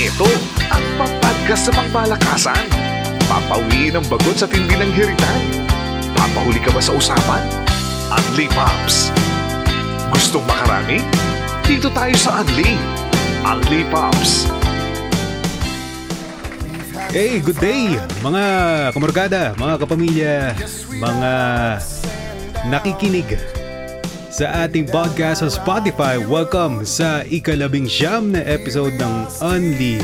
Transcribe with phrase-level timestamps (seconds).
[0.00, 0.24] Ito
[0.72, 2.64] ang papadgas sa pangmalakasan.
[3.28, 5.68] Papawiin ang bagot sa tindi ng hiritan.
[6.16, 7.44] Papahuli ka ba sa usapan?
[8.08, 9.12] Unli Pops.
[10.08, 11.04] Gustong makarami?
[11.68, 12.80] Dito tayo sa Unli.
[13.44, 14.48] Unli Pops.
[17.12, 18.44] Hey, good day mga
[18.96, 20.56] kamorgada, mga kapamilya,
[20.96, 21.32] mga
[22.72, 23.36] nakikinig
[24.30, 26.14] sa ating podcast sa Spotify.
[26.14, 29.98] Welcome sa ikalabing siyam na episode ng Only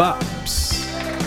[0.00, 0.80] Pops.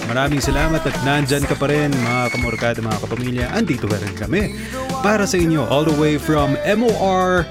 [0.09, 3.45] Maraming salamat at nandyan ka pa rin mga kamorgada, mga kapamilya.
[3.53, 4.57] Andito pa rin kami
[5.05, 7.45] para sa inyo all the way from MOR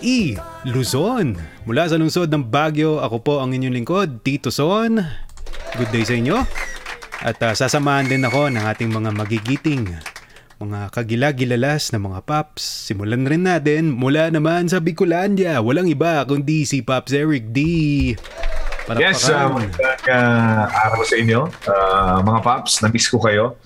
[0.00, 0.40] E.
[0.64, 1.36] Luzon.
[1.68, 5.04] Mula sa lungsod ng Baguio, ako po ang inyong lingkod, Tito Son.
[5.76, 6.40] Good day sa inyo.
[7.20, 9.92] At uh, sasamahan din ako ng ating mga magigiting,
[10.60, 12.90] mga kagilagilalas na mga paps.
[12.90, 15.58] Simulan rin natin mula naman sa Bicolandia.
[15.58, 17.58] Walang iba kundi si Pops Eric D.
[18.84, 19.00] Palakpakan.
[19.00, 21.40] Yes, uh, magandang uh, araw sa inyo.
[21.64, 23.56] Uh, mga paps, na-miss ko kayo.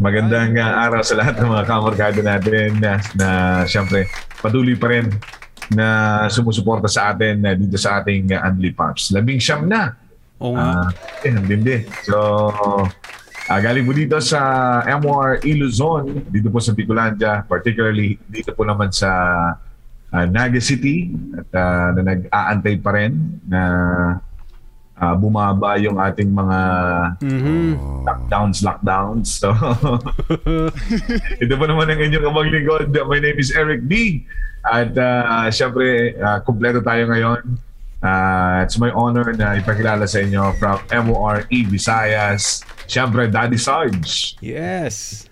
[0.00, 3.28] Magandang uh, araw sa lahat ng mga kamarkado natin na, na
[3.68, 4.08] siyempre
[4.40, 5.12] patuloy pa rin
[5.70, 5.86] na
[6.26, 9.14] sumusuporta sa atin uh, dito sa ating uh, Unli Pops.
[9.14, 10.02] Labing siyam na
[10.42, 10.90] Oo nga.
[10.90, 11.86] Uh, eh, ang dindi.
[12.02, 12.18] So,
[13.48, 14.40] uh, galing po dito sa
[15.00, 19.10] MOR Iluzon, dito po sa Picolandia, particularly dito po naman sa
[20.12, 23.62] uh, Naga City at uh, na nag-aantay pa rin na
[25.00, 26.58] uh, bumaba yung ating mga
[27.18, 27.70] mm-hmm.
[28.06, 29.28] lockdowns, lockdowns.
[29.42, 29.50] So,
[31.42, 32.84] ito po naman ang inyong kamaglingkod.
[33.08, 34.22] My name is Eric D.
[34.62, 37.71] At uh, syempre, uh, kumpleto tayo ngayon
[38.02, 42.66] Uh, it's my honor na ipakilala sa inyo from MORE Visayas.
[42.90, 44.34] Siyempre, Daddy Sarge.
[44.42, 45.30] Yes.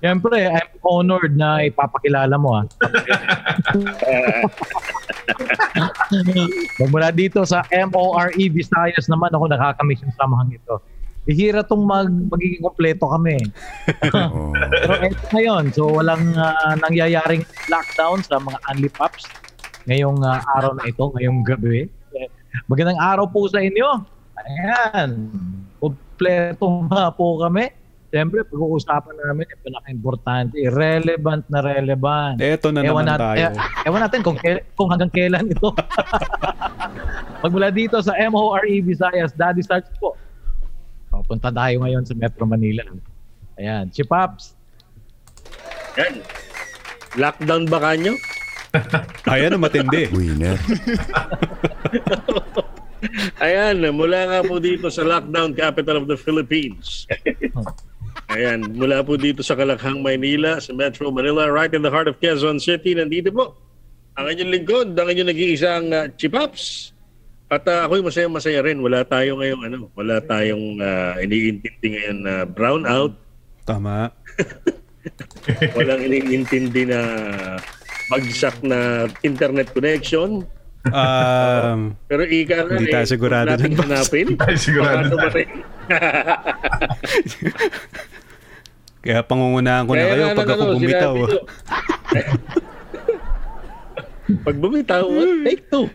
[0.00, 2.56] Siyempre, I'm honored na ipapakilala mo.
[2.56, 2.64] Ha.
[6.80, 10.80] Magmula dito sa MORE Visayas naman ako nakakamiss yung samahang ito.
[11.28, 13.36] Ihira tong mag, magiging kompleto kami.
[14.80, 19.28] Pero eto ngayon, so walang uh, nangyayaring lockdown sa mga Unli Pops
[19.86, 21.86] ngayong uh, araw na ito, ngayong gabi.
[22.66, 24.02] Magandang araw po sa inyo.
[24.36, 25.30] Ayan.
[25.78, 27.70] Kompleto nga po kami.
[28.06, 32.38] Siyempre, pag-uusapan namin yung pinaka-importante, relevant na relevant.
[32.38, 33.36] Eto na ewan naman nat- tayo.
[33.36, 33.52] Eh,
[33.90, 34.38] ewan natin kung,
[34.78, 35.68] kung hanggang kailan ito.
[37.42, 40.14] Magmula dito sa MORE Visayas, Daddy Starts po.
[41.10, 42.86] Papunta tayo ngayon sa Metro Manila.
[43.58, 44.54] Ayan, si Paps.
[45.98, 46.22] Yan.
[47.20, 48.14] Lockdown ba kanyo?
[49.32, 50.08] Ayan ang matindi.
[50.12, 50.58] Winner.
[53.38, 57.06] Ayan, mula nga po dito sa lockdown capital of the Philippines.
[58.32, 62.18] Ayan, mula po dito sa Kalakhang, Maynila, sa Metro Manila, right in the heart of
[62.18, 62.96] Quezon City.
[62.96, 63.54] Nandito po
[64.16, 66.96] ang inyong lingkod, ang inyong nag-iisang uh, Chipaps.
[67.46, 68.82] At uh, ako'y masaya-masaya rin.
[68.82, 73.14] Wala tayo ngayong ano, wala tayong uh, iniintindi ngayon na uh, brown out.
[73.62, 74.10] Tama.
[75.78, 77.00] Walang iniintindi na
[78.10, 80.46] bagsak na internet connection.
[80.86, 83.90] Um, Pero ika na hindi tayo eh, sigurado natin dun.
[83.90, 84.26] hanapin.
[84.30, 85.18] Hindi tayo sigurado.
[89.06, 91.14] Kaya pangungunahan ko na Kaya kayo nga, pag ano, ako ano, bumitaw.
[94.46, 95.06] pag bumitaw,
[95.46, 95.86] take two.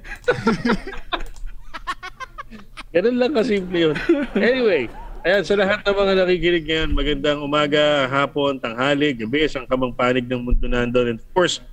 [2.95, 3.95] Ganun lang kasimple yun.
[4.35, 4.91] Anyway,
[5.23, 10.28] ayan, sa lahat ng mga nakikinig ngayon, magandang umaga, hapon, tanghali, gabi, isang kamang panig
[10.28, 11.16] ng mundo nandun.
[11.16, 11.63] And of course,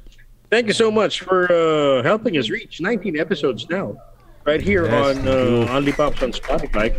[0.50, 3.96] thank you so much for uh, helping us reach 19 episodes now.
[4.48, 6.96] Right here Yes, on uh, Only Pops on Spotify.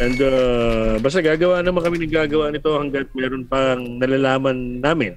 [0.00, 5.16] And uh, basta gagawa naman kami ng gagawa nito hanggat meron pang nalalaman namin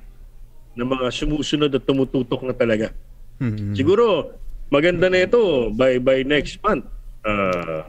[0.76, 2.92] ng mga sumusunod at tumututok na talaga.
[3.40, 3.76] Mhm.
[3.76, 4.36] Siguro,
[4.72, 6.88] maganda na ito by, by next month.
[7.24, 7.84] Uh,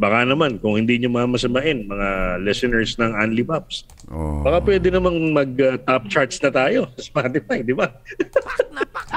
[0.00, 2.08] baka naman, kung hindi nyo mamasamain, mga
[2.40, 4.40] listeners ng Only Pops, Oh.
[4.40, 7.92] baka pwede namang mag-top charts na tayo sa Spotify, di ba?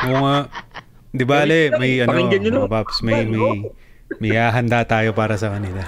[0.03, 0.37] Oo nga.
[1.09, 3.69] Di ba, Ale, may ano, mga paps, may, may,
[4.19, 5.81] may hahanda tayo para sa kanila.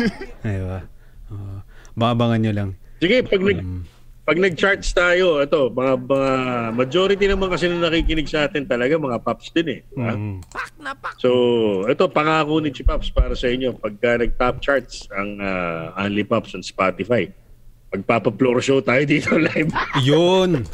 [0.44, 0.84] Di ba?
[1.32, 1.58] Uh,
[1.96, 2.70] bangabangan nyo lang.
[3.00, 3.82] Sige, pag, Um,
[4.26, 6.32] pag nag-charts tayo, ito, mga, mga
[6.74, 9.80] majority naman kasi na nakikinig sa atin talaga, mga Pops din eh.
[9.86, 10.12] di ba?
[10.18, 10.38] mm,
[11.22, 11.30] So,
[11.86, 13.78] ito, pangako ni Chipaps para sa inyo.
[13.78, 17.30] Pagka nag-top charts ang uh, Only Pops on Spotify,
[17.94, 19.70] magpapa-floor show tayo dito live.
[20.02, 20.66] yun!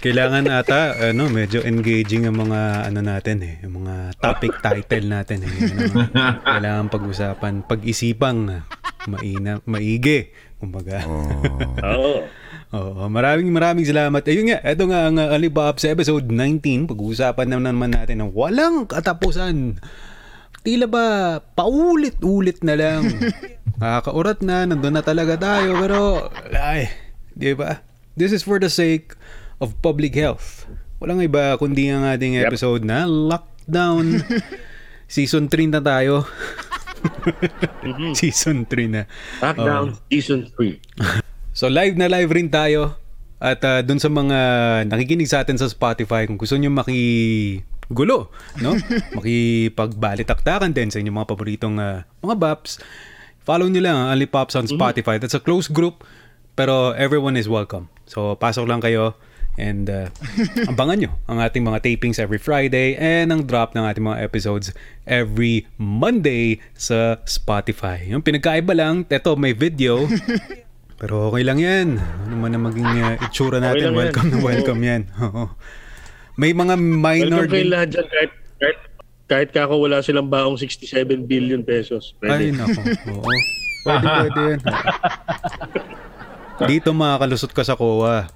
[0.00, 5.44] Kailangan ata, ano, medyo engaging ang mga, ano natin eh, yung mga topic title natin
[5.44, 5.52] eh.
[5.68, 6.08] Ano,
[6.42, 8.64] kailangan pag-usapan, pag-isipang,
[9.06, 11.02] maina, maigi, kumbaga.
[11.88, 12.26] Oo.
[12.68, 14.20] Oo, maraming maraming salamat.
[14.28, 16.84] Ayun nga, ito nga ang uh, Alibaba sa episode 19.
[16.84, 19.80] Pag-uusapan na naman natin ng walang katapusan.
[20.60, 21.04] tila ba
[21.56, 23.08] paulit-ulit na lang.
[23.80, 26.92] Nakakaurat na, nandun na talaga tayo, pero, ay,
[27.32, 27.80] di ba?
[28.18, 29.16] This is for the sake
[29.62, 30.68] of public health.
[30.98, 32.52] Walang iba kundi ang ating Yep.
[32.52, 34.18] episode na lockdown.
[35.08, 36.28] Season 3 na tayo.
[38.18, 39.02] Season 3 na.
[39.42, 40.80] Lockdown Season 3.
[41.54, 42.98] So live na live rin tayo.
[43.38, 44.38] At uh, dun sa mga
[44.90, 48.74] nakikinig sa atin sa Spotify, kung gusto nyo makigulo, no?
[49.18, 52.82] Makipagbalitaktakan din sa inyong mga paboritong uh, mga baps,
[53.46, 55.22] follow nyo lang ang Only Pops on Spotify.
[55.22, 56.02] That's a close group,
[56.58, 57.86] pero everyone is welcome.
[58.10, 59.14] So pasok lang kayo
[59.58, 60.06] and uh,
[60.70, 64.70] abangan nyo ang ating mga tapings every Friday and ang drop ng ating mga episodes
[65.04, 68.06] every Monday sa Spotify.
[68.06, 70.06] Yung pinagkaiba lang, eto may video,
[71.02, 71.98] pero okay lang yan.
[71.98, 73.94] Ano man ang maging uh, itsura Okay natin, yan.
[73.98, 75.02] welcome na welcome yan.
[75.26, 75.50] Oo.
[76.38, 77.68] May mga minor Welcome kayo din.
[77.68, 78.78] lahat dyan kahit, kahit,
[79.26, 80.86] kahit kako wala silang baong 67
[81.26, 82.14] billion pesos.
[82.22, 82.56] Ay, Pwede.
[82.56, 82.80] nako.
[83.10, 83.30] Oo.
[83.82, 84.60] Pwede, pwede yan.
[86.66, 88.26] Dito makakalusot ka sa COA.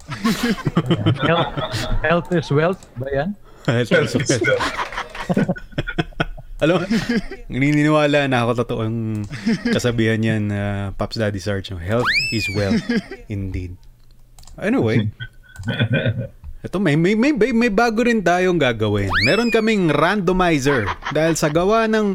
[1.26, 1.50] Health,
[2.04, 3.34] health is wealth ba yan?
[6.62, 6.86] Alam mo,
[7.50, 9.26] naniniwala na ako totoong
[9.74, 11.74] kasabihan yan, uh, Pops Daddy Sarge.
[11.74, 12.78] Health is wealth.
[13.34, 13.74] Indeed.
[14.54, 15.10] Anyway,
[16.62, 19.10] ito may, may, may, may, may bago rin tayong gagawin.
[19.26, 22.14] Meron kaming randomizer dahil sa gawa ng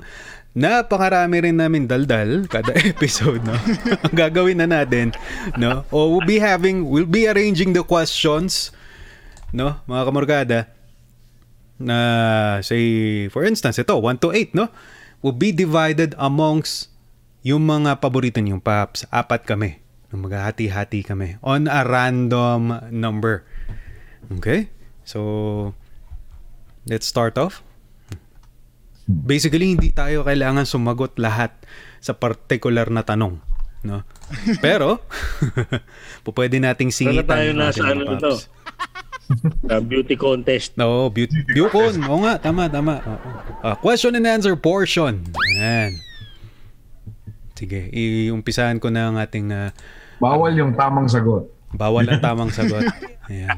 [0.58, 3.54] napakarami rin namin daldal kada episode no?
[4.10, 5.14] Ang gagawin na natin
[5.54, 5.86] no?
[5.94, 8.74] O we'll be having we'll be arranging the questions
[9.54, 9.78] no?
[9.86, 10.60] Mga kamorgada
[11.78, 11.98] na
[12.66, 14.74] say for instance ito 1 to 8 no?
[15.22, 16.90] Will be divided amongst
[17.46, 19.06] yung mga paborito niyong paps.
[19.10, 19.82] Apat kami.
[20.14, 21.42] Maghahati-hati kami.
[21.42, 23.42] On a random number.
[24.30, 24.70] Okay?
[25.06, 25.74] So
[26.86, 27.66] let's start off
[29.08, 31.56] basically hindi tayo kailangan sumagot lahat
[32.04, 33.40] sa particular na tanong
[33.88, 34.04] no
[34.66, 35.00] pero
[36.28, 38.32] po pwede nating Sana singitan tayo ating mga ano nito?
[39.68, 40.80] Uh, beauty contest.
[40.80, 42.00] No, beauty, Bucon.
[42.08, 43.04] Oo nga, tama, tama.
[43.60, 45.20] Ah, question and answer portion.
[45.52, 46.00] Ayan.
[47.52, 49.76] Sige, iumpisahan ko na ang ating ah,
[50.24, 51.44] Bawal yung tamang sagot.
[51.76, 52.88] bawal ang tamang sagot.
[53.28, 53.52] Ayan.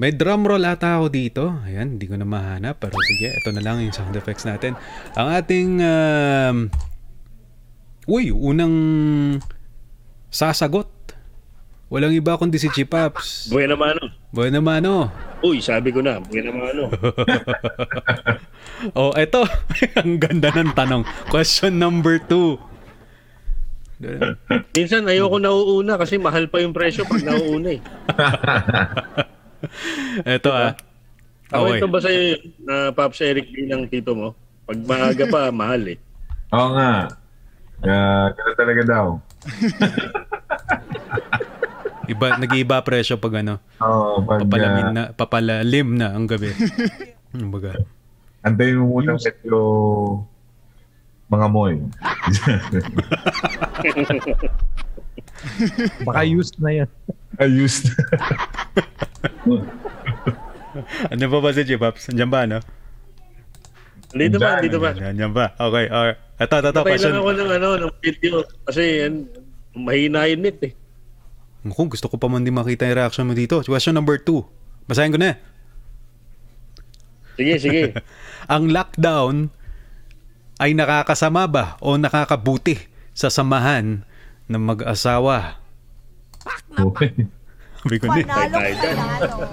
[0.00, 1.44] May drum roll ata ako dito.
[1.66, 2.78] Ayan, hindi ko na mahanap.
[2.78, 4.78] Pero sige, ito na lang yung sound effects natin.
[5.18, 5.70] Ang ating...
[5.82, 6.56] Um,
[8.06, 8.74] uy, unang
[10.32, 10.90] sasagot.
[11.92, 13.52] Walang iba kundi si Chipaps.
[13.52, 14.00] Buena mano.
[14.32, 15.12] Bueno mano.
[15.44, 16.88] Uy, sabi ko na, buena mano.
[18.98, 19.46] Oh, eto.
[20.00, 21.06] Ang ganda ng tanong.
[21.30, 22.58] Question number two.
[24.76, 27.80] Minsan ayoko nauuna kasi mahal pa yung presyo pag nauuna eh.
[30.36, 30.74] Eto ah.
[31.52, 31.78] Ako Okay.
[31.84, 32.20] ito ba sa'yo,
[32.64, 34.32] na Pops Eric din ng tito mo?
[34.64, 35.98] Pag maaga pa, mahal eh.
[36.48, 37.12] Oo nga.
[37.82, 39.06] Uh, ganun talaga daw.
[42.08, 46.50] Iba, nag-iiba presyo pag ano, Oo, pag papalamin uh, na, papalalim na ang gabi.
[47.36, 47.76] Ano baga?
[48.42, 49.58] antayin mo muna medyo
[51.32, 51.80] mga moy.
[56.04, 56.90] Baka used na yan.
[57.40, 57.88] Ayos.
[61.08, 62.12] Ano pa ba si Chipaps?
[62.12, 62.60] Andiyan ba, no?
[64.12, 64.92] Dito ba, dito ba?
[64.92, 65.56] Andiyan ba?
[65.56, 66.14] Okay, okay.
[66.36, 66.80] Eto, eto, eto.
[66.84, 67.12] Patay Question.
[67.16, 68.34] lang ako ng, ano, ng video.
[68.68, 69.24] Kasi yan,
[69.72, 70.72] mahina yung net eh.
[71.72, 73.64] Kung gusto ko pa man din makita yung reaction mo dito.
[73.64, 74.44] Question number two.
[74.84, 75.40] Basahin ko na.
[77.40, 77.82] Sige, sige.
[78.52, 79.48] Ang lockdown
[80.62, 82.78] ay nakakasama ba o nakakabuti
[83.10, 84.06] sa samahan
[84.46, 85.58] ng mag-asawa?
[87.82, 88.22] Sabi ko na.
[88.22, 88.96] Panalo Tayo dyan.
[88.96, 89.44] panalo.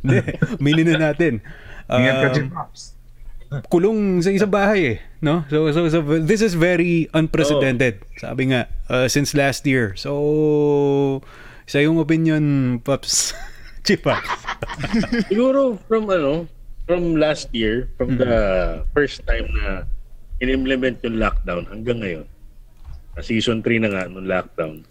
[0.00, 0.16] Hindi,
[0.64, 1.44] minin na natin.
[1.84, 2.48] Um,
[3.68, 5.44] kulong sa isang bahay eh, no?
[5.52, 8.00] So, so, so this is very unprecedented.
[8.16, 9.92] Sabi nga, uh, since last year.
[10.00, 11.20] So,
[11.68, 13.36] sa yung opinion, Pops,
[13.86, 14.16] Chipa.
[15.28, 16.48] Siguro from ano,
[16.84, 18.34] from last year, from the
[18.92, 19.88] first time na
[20.40, 22.26] in-implement yung lockdown hanggang ngayon.
[23.16, 24.84] Uh, season 3 na nga nung lockdown.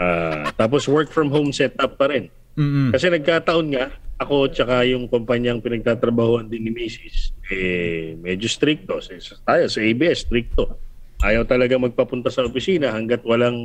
[0.00, 2.32] Ah, tapos work from home setup pa rin.
[2.54, 2.90] Mm-mm.
[2.94, 7.34] Kasi nagkataon nga, ako tsaka yung kumpanyang pinagtatrabahoan din ni Mrs.
[7.50, 8.98] Eh, medyo stricto.
[9.02, 10.78] Sa, tayo sa ABS, stricto.
[11.22, 13.58] Ayaw talaga magpapunta sa opisina hanggat walang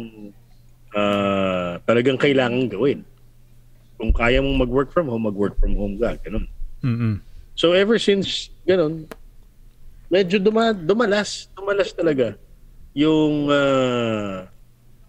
[0.93, 3.05] ah, talagang kailangan gawin.
[3.99, 6.17] Kung kaya mong mag-work from home, mag-work from home ka.
[6.25, 6.45] Ganun.
[6.81, 7.28] Mm-mm.
[7.59, 9.03] So ever since ganun,
[10.07, 12.39] medyo duma, dumalas, dumalas talaga
[12.95, 14.47] yung uh,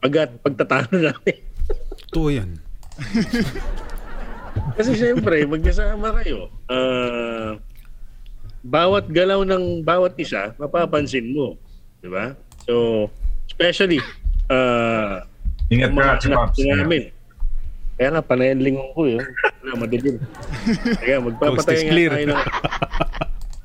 [0.03, 1.39] pag pagtatalo natin.
[2.11, 2.59] Totoo yan.
[4.77, 6.51] Kasi siyempre, magkasama kayo.
[6.67, 7.55] Ah,
[8.67, 11.55] bawat galaw ng bawat isa, mapapansin mo.
[12.03, 12.35] Di ba?
[12.67, 13.07] So,
[13.47, 14.03] especially,
[14.51, 15.23] uh,
[15.71, 16.59] Ingat ka, Pops.
[16.59, 17.15] namin.
[18.01, 19.21] Kaya nga, panayan lingon ko yun.
[19.61, 20.17] Wala, madilim.
[21.05, 22.11] Kaya magpapatay nga clear.
[22.17, 22.41] tayo ng...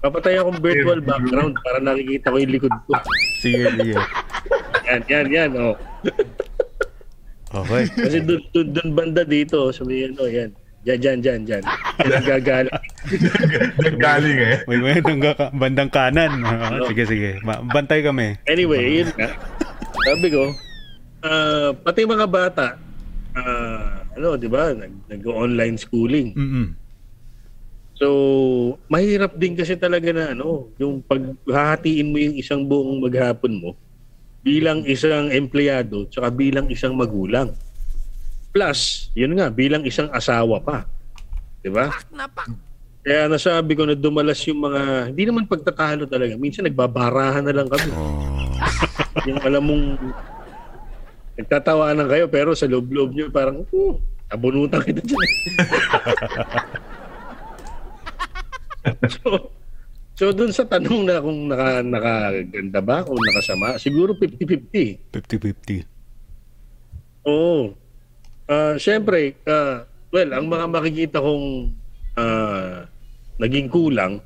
[0.04, 3.00] Papatay akong virtual background para nakikita ko yung likod ko.
[3.40, 3.96] Sige, sige.
[4.92, 5.50] Yan, yan, yan.
[5.56, 5.74] Oh.
[7.64, 7.88] Okay.
[7.90, 10.52] Kasi dun, dun, dun banda dito, sa may ano, yan.
[10.86, 11.64] Diyan, diyan, diyan, diyan.
[11.66, 12.74] Yan ang gagala.
[13.82, 14.56] Diyan galing eh.
[14.70, 16.44] May may hanggang bandang kanan.
[16.46, 17.42] Ah, sige, sige.
[17.42, 18.38] Ma- Bantay kami.
[18.46, 19.34] Anyway, yun nga.
[20.06, 20.54] Sabi ko,
[21.26, 22.78] ah, pati mga bata,
[23.34, 26.32] ah, ano, di ba, nag, nag-online schooling.
[26.34, 26.68] Mm-mm.
[27.96, 28.08] So,
[28.92, 33.72] mahirap din kasi talaga na ano, yung paghahatiin mo yung isang buong maghapon mo
[34.46, 37.56] bilang isang empleyado tsaka bilang isang magulang.
[38.52, 40.86] Plus, yun nga, bilang isang asawa pa.
[41.64, 41.90] 'Di ba?
[43.06, 46.34] Kaya nasabi ko na dumalas yung mga, hindi naman pagtatalo talaga.
[46.42, 47.90] Minsan nagbabarahan na lang kami.
[49.30, 49.86] yung alam mong
[51.36, 53.96] nagtatawanan kayo pero sa loob-loob nyo parang, hmm,
[54.32, 55.30] abunutan kita dyan.
[59.16, 59.52] so,
[60.16, 65.14] so dun sa tanong na kung naka, nakaganda ba, kung nakasama, siguro 50-50.
[65.14, 65.86] 50-50.
[67.26, 67.74] Oo.
[68.46, 71.74] Ah, Siyempre, ah, well, ang mga makikita kong
[72.18, 72.86] ah,
[73.42, 74.22] naging kulang,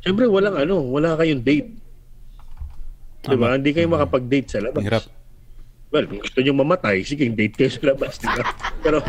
[0.00, 1.70] siyempre walang ano, wala kayong date.
[3.26, 3.50] Diba?
[3.50, 3.58] Tama.
[3.58, 4.86] Hindi kayo makapag-date sa labas.
[4.86, 5.15] Hirap.
[5.96, 8.44] Well, kung gusto nyo mamatay, sige, date kayo sa labas, di ba?
[8.84, 9.00] Pero,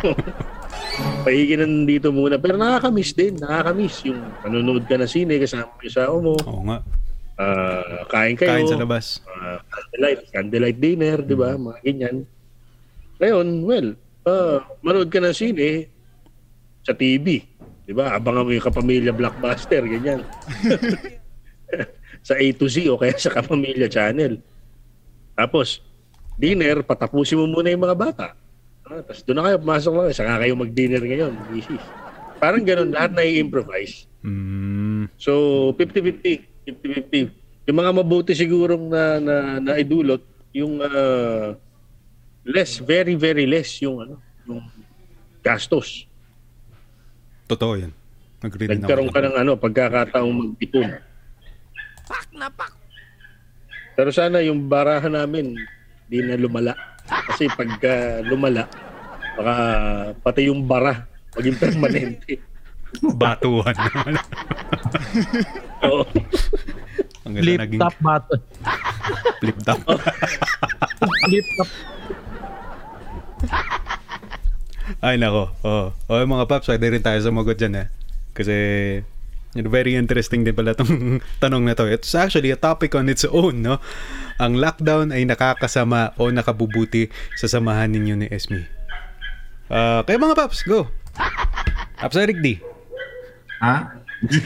[1.20, 2.40] pahiginan dito muna.
[2.40, 6.80] Pero nakakamiss din, nakakamiss yung nanonood ka na sine kasama yung asawa mo, Oo nga.
[7.36, 9.20] ah, kain kayo, Kain sa labas.
[9.28, 11.60] ah, candlelight, candlelight dinner, di ba?
[11.60, 12.16] Mga ganyan.
[13.20, 13.88] Ngayon, well,
[14.24, 15.92] ah, manood ka ng sine
[16.80, 17.44] sa TV.
[17.84, 18.16] Di ba?
[18.16, 20.24] Abangan mo yung Kapamilya Blockbuster, ganyan.
[22.24, 24.40] sa A to Z o kaya sa Kapamilya Channel.
[25.36, 25.84] Tapos,
[26.38, 28.26] dinner, patapusin mo muna yung mga bata.
[28.86, 31.32] Ah, tapos doon na kayo, pumasok lang, saka kayo mag-dinner ngayon.
[32.38, 34.06] Parang ganun, lahat na i-improvise.
[34.22, 36.64] Mm, So, 50-50.
[36.64, 37.66] 50-50.
[37.68, 40.22] Yung mga mabuti sigurong na, na, na idulot,
[40.54, 41.58] yung ah,
[42.46, 44.14] less, very, very less yung, ano,
[44.46, 44.62] yung
[45.42, 46.06] gastos.
[47.48, 47.92] totoo yan.
[48.38, 51.02] Agree Nagkaroon ka ng ano, pagkakataong mag-ipon.
[52.06, 52.72] Pak na pak!
[53.98, 55.58] Pero sana yung barahan namin,
[56.08, 56.72] di na lumala.
[57.04, 58.68] Kasi pagka lumala,
[59.36, 59.54] baka
[60.24, 61.04] pati yung bara
[61.36, 62.40] maging permanente.
[63.04, 63.76] Batuhan.
[65.84, 66.04] Oo.
[67.28, 68.40] Ang ganda Flip naging top button.
[69.38, 69.78] flip top.
[71.28, 71.70] Flip top.
[75.04, 75.52] Ay, nako.
[75.62, 75.92] Oh.
[76.08, 77.86] oh, mga paps, pwede rin tayo sumagot dyan, eh.
[78.32, 78.54] Kasi,
[79.56, 81.88] very interesting din pala itong tanong na to.
[81.88, 83.80] It's actually a topic on its own, no?
[84.36, 87.08] Ang lockdown ay nakakasama o nakabubuti
[87.40, 88.68] sa samahan ninyo ni Esme.
[89.68, 90.88] Ah, kaya mga paps, go.
[91.96, 92.60] Paps Eric D.
[93.64, 93.96] Ha?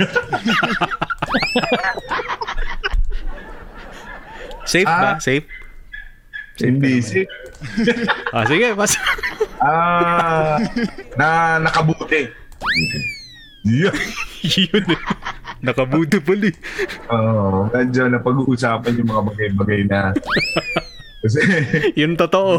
[4.64, 5.16] Safe ba?
[5.16, 5.20] Ah.
[5.20, 5.46] Safe?
[6.62, 7.26] Hindi si
[8.34, 8.92] Ah, sige, pas.
[9.62, 10.58] Ah,
[11.14, 12.26] na nakabuti.
[13.62, 13.94] Yeah.
[14.42, 15.00] Yun eh.
[15.62, 16.54] Nakabuti pala eh.
[17.14, 20.10] Oo, medyo na pag-uusapan yung mga bagay-bagay na
[21.22, 21.38] kasi
[22.02, 22.58] Yun totoo.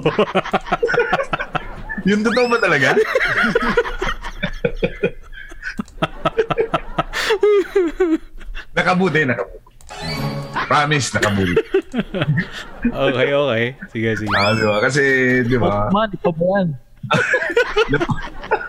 [2.08, 2.96] yun totoo ba talaga?
[8.72, 9.60] nakabuti, nakabuti.
[10.64, 11.56] Promise, nakabuti.
[12.88, 13.66] okay, okay.
[13.92, 14.32] Sige, sige.
[14.32, 14.80] Ah, di ba?
[14.80, 15.02] Kasi,
[15.44, 16.68] di ba, Man, ikaw ba yan?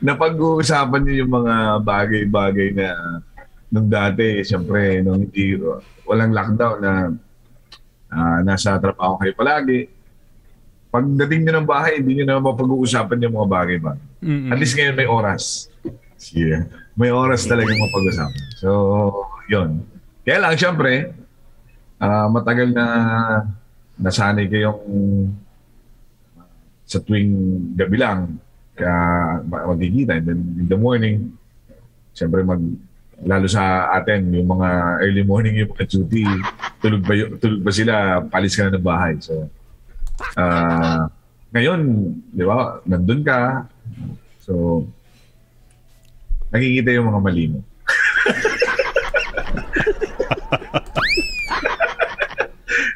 [0.00, 2.88] napag-uusapan niyo yung mga bagay-bagay na
[3.70, 5.58] nung dati, siyempre, nung hindi,
[6.06, 6.92] walang lockdown na
[8.14, 9.90] ah, nasa trabaho kayo palagi.
[10.94, 13.98] Pagdating niyo ng bahay, hindi niyo na mapag-uusapan yung mga bagay ba.
[14.22, 14.54] Mm-mm.
[14.54, 15.66] At least ngayon may oras.
[16.30, 16.70] Yeah.
[16.94, 18.44] May oras talagang mapag-usapan.
[18.62, 18.70] So,
[19.50, 19.82] yun.
[20.22, 21.10] Kaya lang, siyempre,
[21.98, 22.86] ah, matagal na
[23.98, 24.82] nasanay kayong
[26.84, 27.32] sa tuwing
[27.74, 28.38] gabi lang
[28.74, 28.96] kaya
[29.46, 30.18] ma- magkikita.
[30.18, 31.38] And then in the morning,
[32.14, 32.62] siyempre mag
[33.22, 34.68] lalo sa atin, yung mga
[35.00, 36.26] early morning yung mga duty,
[36.82, 37.94] tulog ba, tulog ba sila,
[38.26, 39.14] palis ka na ng bahay.
[39.22, 39.46] So,
[40.34, 41.06] ah
[41.54, 41.80] ngayon,
[42.34, 43.62] di ba, nandun ka.
[44.42, 44.82] So,
[46.50, 47.62] nakikita yung mga mali mo.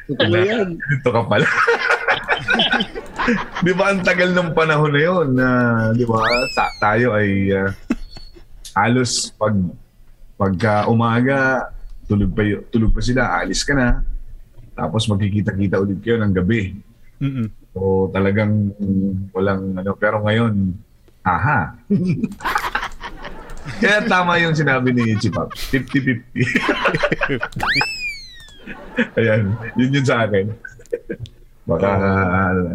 [0.09, 1.47] Dito ka pala.
[3.65, 5.47] di ba ang tagal ng panahon na yun na
[5.93, 6.23] di ba
[6.55, 7.71] sa, tayo ay ah,
[8.75, 9.55] halos pag
[10.39, 11.67] Pagka umaga,
[12.07, 14.07] tulog pa, y- tulog pa sila, alis ka na.
[14.71, 16.79] Tapos magkikita-kita ulit kayo ng gabi.
[17.19, 17.51] Mm-mm.
[17.75, 18.71] So talagang
[19.35, 19.91] walang ano.
[19.99, 20.79] Pero ngayon,
[21.27, 21.75] aha.
[23.83, 25.51] Kaya tama yung sinabi ni Chipap.
[25.51, 26.23] 50-50.
[29.19, 30.55] Ayan, yun yun sa akin.
[31.69, 31.87] Baka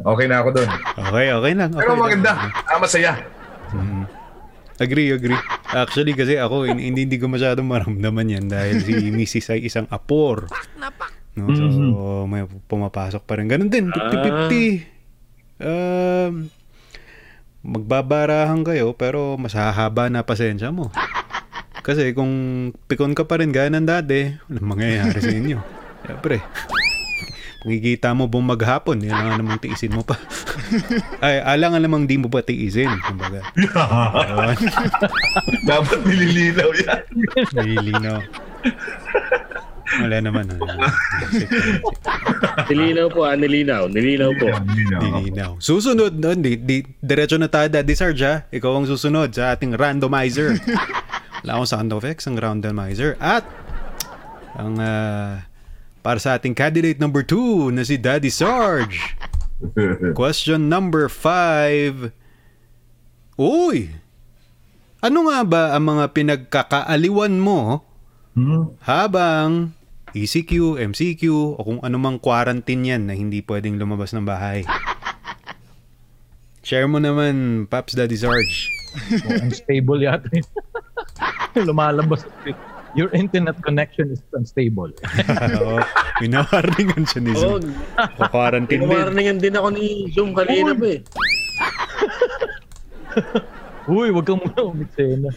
[0.07, 0.69] okay na ako doon.
[1.05, 1.71] Okay, okay lang.
[1.71, 2.01] Okay Pero lang.
[2.01, 2.33] maganda.
[2.65, 3.13] Ah, masaya.
[3.71, 4.05] Mm.
[4.75, 5.39] Agree, agree.
[5.69, 9.51] Actually, kasi ako, hin- hindi, hindi ko masyadong maramdaman yan dahil si Mrs.
[9.51, 10.51] ay isang apor.
[11.35, 11.47] No?
[11.51, 11.71] So,
[12.25, 13.47] may pumapasok pa rin.
[13.47, 14.87] Ganun din, 50-50.
[15.57, 16.51] Um,
[17.65, 20.91] magbabarahan kayo, pero mas hahaba na pasensya mo.
[21.81, 22.33] Kasi kung
[22.87, 25.59] pikon ka pa rin gaya ng dati, walang mangyayari sa inyo.
[26.05, 26.37] Siyempre.
[27.65, 30.21] Makikita mo buong maghapon, yun lang namang tiisin mo pa.
[31.25, 32.93] Ay, alangan namang di mo pa tiisin.
[33.09, 33.41] Kumbaga.
[35.69, 37.03] Dapat nililinaw yan.
[37.57, 38.21] Nililinaw.
[40.05, 40.45] Wala naman.
[40.61, 40.93] ah.
[42.69, 43.89] Nilinaw po, ah, nilinaw.
[43.89, 44.49] Nilinaw po.
[44.53, 45.01] Nilinaw.
[45.01, 45.51] Nilinaw.
[45.57, 48.35] Susunod nun, di, di, diretso na tayo, Daddy Sarge, ha?
[48.53, 50.61] Ikaw ang susunod sa ating randomizer.
[51.45, 53.17] Wala akong sound effects, ang randomizer.
[53.25, 53.49] At,
[54.61, 55.49] ang, ah,
[56.05, 59.01] para sa ating candidate number 2 na si Daddy Sarge.
[60.19, 62.13] Question number 5.
[63.41, 63.89] Uy!
[65.01, 67.83] Ano nga ba ang mga pinagkakaaliwan mo
[68.35, 68.67] Hmm?
[68.83, 69.71] habang
[70.11, 71.23] ECQ, MCQ,
[71.55, 74.67] o kung anumang quarantine yan na hindi pwedeng lumabas ng bahay.
[76.67, 78.59] Share mo naman, Paps Daddy Sarge.
[79.27, 80.31] Oh, unstable yata.
[81.67, 82.23] Lumalabas.
[82.95, 84.95] Your internet connection is unstable.
[85.59, 85.83] Oo,
[86.23, 87.75] Minawarningan siya ni Oo, Zoom.
[87.99, 88.87] O quarantine din.
[88.87, 91.03] Pinawarningan din ako ni Zoom kanina pa eh.
[93.91, 95.29] Uy, wag kang muna umiksena.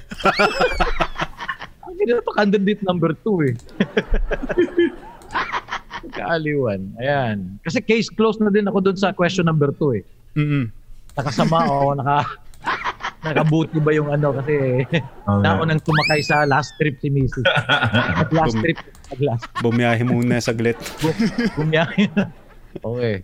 [1.83, 3.55] Ang ina pa candidate number 2 eh.
[6.17, 6.93] Kaaliwan.
[7.01, 7.57] Ayan.
[7.65, 10.03] Kasi case closed na din ako doon sa question number 2 eh.
[10.37, 10.69] Mm-mm.
[11.17, 12.37] Nakasama o naka
[13.29, 14.83] nakabuti ba yung ano kasi
[15.23, 15.53] Oo nga.
[15.53, 17.43] naunang tumakay sa last trip si Mrs.
[18.15, 20.75] At last Bum- trip, at last Bumiyahe muna saglit.
[21.53, 22.07] bumiyahe.
[22.77, 23.15] Okay.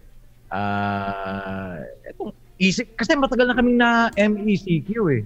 [0.47, 5.21] Ah, etong easy kasi matagal na kaming na MECQ eh.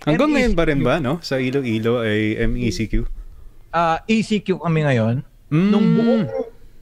[0.00, 0.34] Hanggang MECQ.
[0.34, 1.18] ngayon pa rin ba, no?
[1.20, 3.04] Sa Iloilo ay MECQ.
[3.68, 5.22] Ah, ECQ kami ngayon.
[5.48, 5.68] Mm.
[5.68, 6.24] Nung buong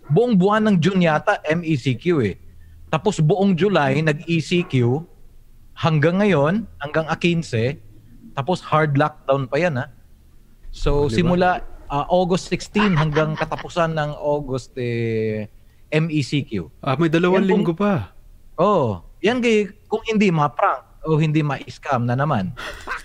[0.07, 2.37] buong buwan ng June yata MECQ eh.
[2.89, 4.73] Tapos buong July nag-ECQ
[5.79, 7.79] hanggang ngayon, hanggang A15,
[8.35, 9.87] tapos hard lockdown pa yan ha.
[10.75, 11.17] So Di ba?
[11.17, 11.51] simula
[11.87, 15.47] ah, August 16 hanggang katapusan ng August eh,
[15.89, 16.69] MECQ.
[16.83, 18.11] Ah, may dalawang Yan kung- linggo pa.
[18.59, 22.51] Oh, yan kay kung hindi ma-prank o hindi ma-scam na naman.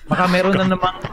[0.09, 0.97] Baka meron na namang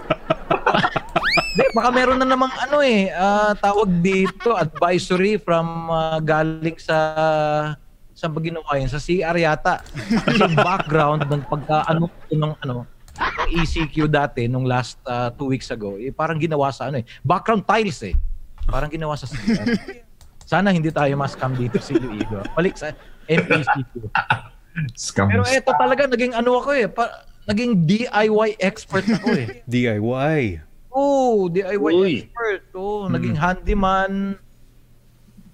[1.51, 6.97] Hindi, baka meron na namang ano eh, ah, tawag dito, advisory from ah, galing sa
[8.21, 8.93] sa ba ginawa yun?
[8.93, 9.81] Sa CR yata.
[9.81, 15.49] Kasi yung background ng pagka ano ng ano ng ECQ dati nung last ah, two
[15.49, 17.07] weeks ago, eh, parang ginawa sa ano eh.
[17.25, 18.15] Background tiles eh.
[18.69, 19.73] Parang ginawa sa CR.
[20.45, 22.45] Sana hindi tayo ma-scam dito si Luigo.
[22.53, 22.93] Balik sa
[23.25, 24.13] MECQ.
[24.95, 25.29] Scam.
[25.33, 26.87] Pero eto talaga, naging ano ako eh.
[26.93, 29.47] Pa, naging DIY expert ako eh.
[29.73, 30.43] DIY.
[30.91, 32.15] Oh, DIY Uy.
[32.27, 32.63] expert.
[32.77, 34.37] Oh, naging handyman.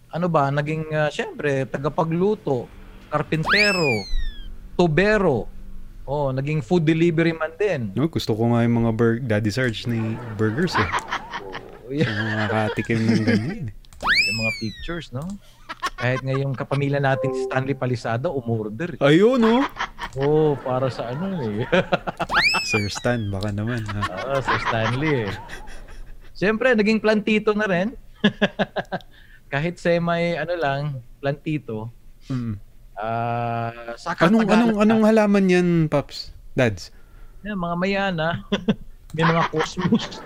[0.09, 0.49] Ano ba?
[0.49, 2.71] Naging, uh, syempre, tagapagluto,
[3.09, 4.07] karpintero,
[4.75, 5.51] tubero.
[6.03, 7.91] Oh, naging food delivery man din.
[7.91, 9.99] No, gusto ko nga yung mga bur- Daddy Sarge ni
[10.39, 10.91] burgers eh.
[11.83, 12.07] Oh, yeah.
[12.07, 13.65] Yung mga nakatikim ng ganyan.
[13.67, 13.75] eh.
[14.07, 15.27] Yung mga pictures, no?
[15.97, 18.95] Kahit nga yung kapamilya natin si Stanley Palisado, umorder.
[18.95, 19.03] eh.
[19.03, 19.67] Ayun, no?
[20.15, 21.67] Oh, para sa ano eh.
[22.71, 23.83] Sir Stan, baka naman.
[23.83, 24.01] Ha?
[24.31, 25.33] Oo, Sir Stanley eh.
[26.33, 27.89] Siyempre, naging plantito na rin.
[29.57, 30.81] Kahit semi, ano lang,
[31.17, 31.89] plantito.
[32.29, 32.61] Mm.
[32.93, 36.29] Ah, sa Anong, anong, na- anong halaman yan, Paps?
[36.53, 36.93] Dads?
[37.41, 38.29] Yan, mga mayana.
[39.17, 40.21] May mga cosmos.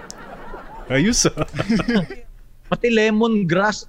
[0.90, 1.46] Ayos ah.
[2.74, 3.86] Pati lemongrass.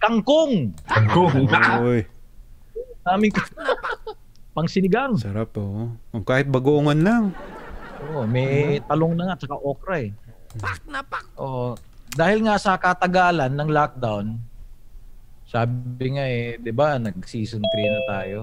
[0.00, 0.72] Kangkong.
[1.12, 1.52] Kung
[1.84, 2.08] Oy,
[3.04, 3.36] Aming
[4.56, 5.20] pang sinigang.
[5.20, 5.92] sarap oh.
[6.16, 7.24] Oh, Kahit bagoongan lang.
[8.08, 10.16] Oh, may talong na nga tsaka okra eh.
[10.56, 11.28] Pak na pak.
[11.36, 11.76] Oh,
[12.08, 14.40] dahil nga sa katagalan ng lockdown,
[15.48, 18.38] sabi nga eh, 'di ba, nag-season 3 na tayo.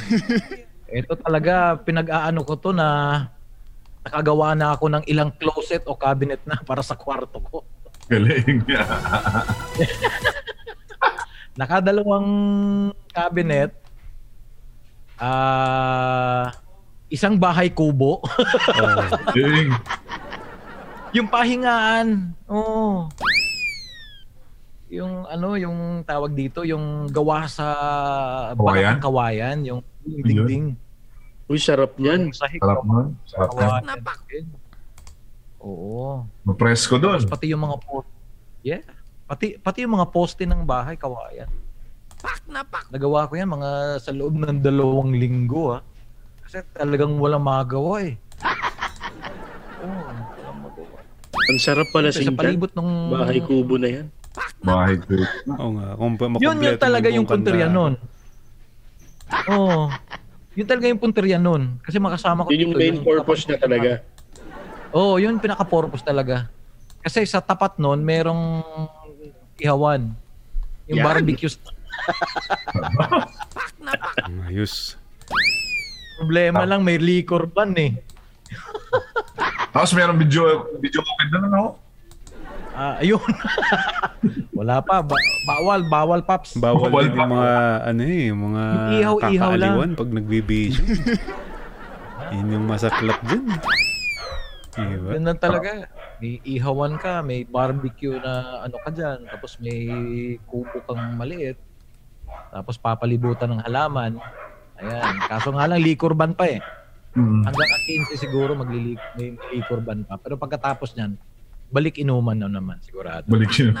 [1.02, 3.26] Ito talaga pinag-aano ko to na
[4.06, 7.66] nakagawa na ako ng ilang closet o cabinet na para sa kwarto ko.
[8.06, 8.62] galing.
[11.58, 12.30] Nakadalawang
[13.10, 13.74] cabinet.
[15.18, 16.54] Ah,
[17.10, 18.22] isang bahay kubo.
[18.22, 19.02] Oh.
[19.34, 19.74] galing.
[21.12, 22.32] yung pahingaan.
[22.46, 23.10] Oo.
[24.92, 27.64] Yung ano, yung tawag dito, yung gawa sa
[28.52, 29.00] Kawayan?
[29.00, 30.76] kawayan, yung dingding.
[31.48, 32.28] Uy, sarap niyan.
[32.28, 33.08] Yung sahig Sarap mo.
[33.24, 33.80] Sarap na.
[33.80, 34.46] kawayan.
[35.64, 36.28] Oo.
[36.44, 37.24] Mapresko doon.
[37.24, 38.08] Pati yung mga post.
[38.60, 38.84] Yeah.
[39.24, 41.48] Pati pati yung mga poste ng bahay kawayan.
[42.20, 42.92] Pak na pak.
[42.92, 45.82] Nagawa ko yan mga sa loob ng dalawang linggo ah.
[46.44, 48.14] Kasi talagang walang magawa eh.
[50.52, 50.98] Magawa.
[51.48, 54.06] Ang sarap pala sa palibot ng Bahay kubo na yan.
[54.62, 55.18] Bahay ko.
[55.58, 57.94] Oo nga, kung Yun makumpleto yun talaga yung punteriya nun.
[59.52, 59.90] Oo.
[60.52, 61.80] Yun talaga yung punteriya nun.
[61.80, 64.04] Kasi makasama ko Yun yung main purpose niya talaga.
[64.92, 66.52] Oo, yun pinaka-purpose talaga.
[67.00, 68.62] Kasi sa tapat nun, merong
[69.58, 70.12] ihawan.
[70.86, 71.06] Yung Yan.
[71.08, 71.50] barbecue.
[74.46, 75.00] Ayos.
[76.20, 77.96] Problema lang, may liquor ban eh.
[79.72, 81.62] Tapos meron video, video open doon, ano?
[82.72, 83.20] Ah, ayun.
[84.58, 85.00] Wala pa.
[85.00, 86.56] Ba- bawal, bawal, Paps.
[86.56, 87.26] Bawal Bawal din yung pa.
[87.28, 87.52] mga,
[87.84, 89.92] ano eh, mga Yung ihaw-ihaw lang.
[89.92, 90.82] pag nagbibisyo.
[92.32, 93.44] Yun yung masaklap dyan.
[94.72, 95.10] Diba?
[95.12, 95.84] Yun lang talaga.
[96.16, 99.84] May ihawan ka, may barbecue na ano ka dyan, tapos may
[100.46, 101.60] kubo kang maliit,
[102.48, 104.16] tapos papalibutan ng halaman.
[104.80, 105.12] Ayan.
[105.28, 106.62] Kaso nga lang, liquor ban pa eh.
[107.12, 107.44] Hmm.
[107.44, 107.68] Hanggang
[108.08, 110.16] 15 siguro maglilik may liquor ban pa.
[110.16, 111.20] Pero pagkatapos niyan,
[111.72, 113.24] balik inuman na naman sigurado.
[113.26, 113.72] Balik yun.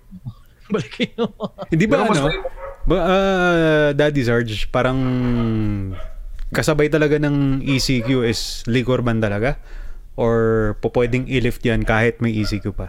[0.74, 1.64] balik inuman.
[1.68, 2.24] Hindi ba Pero ano?
[2.88, 4.98] Ba, ah, Daddy Sarge, parang
[6.56, 9.60] kasabay talaga ng ECQ is liquor ban talaga?
[10.16, 12.88] Or po pwedeng i-lift yan kahit may ECQ pa?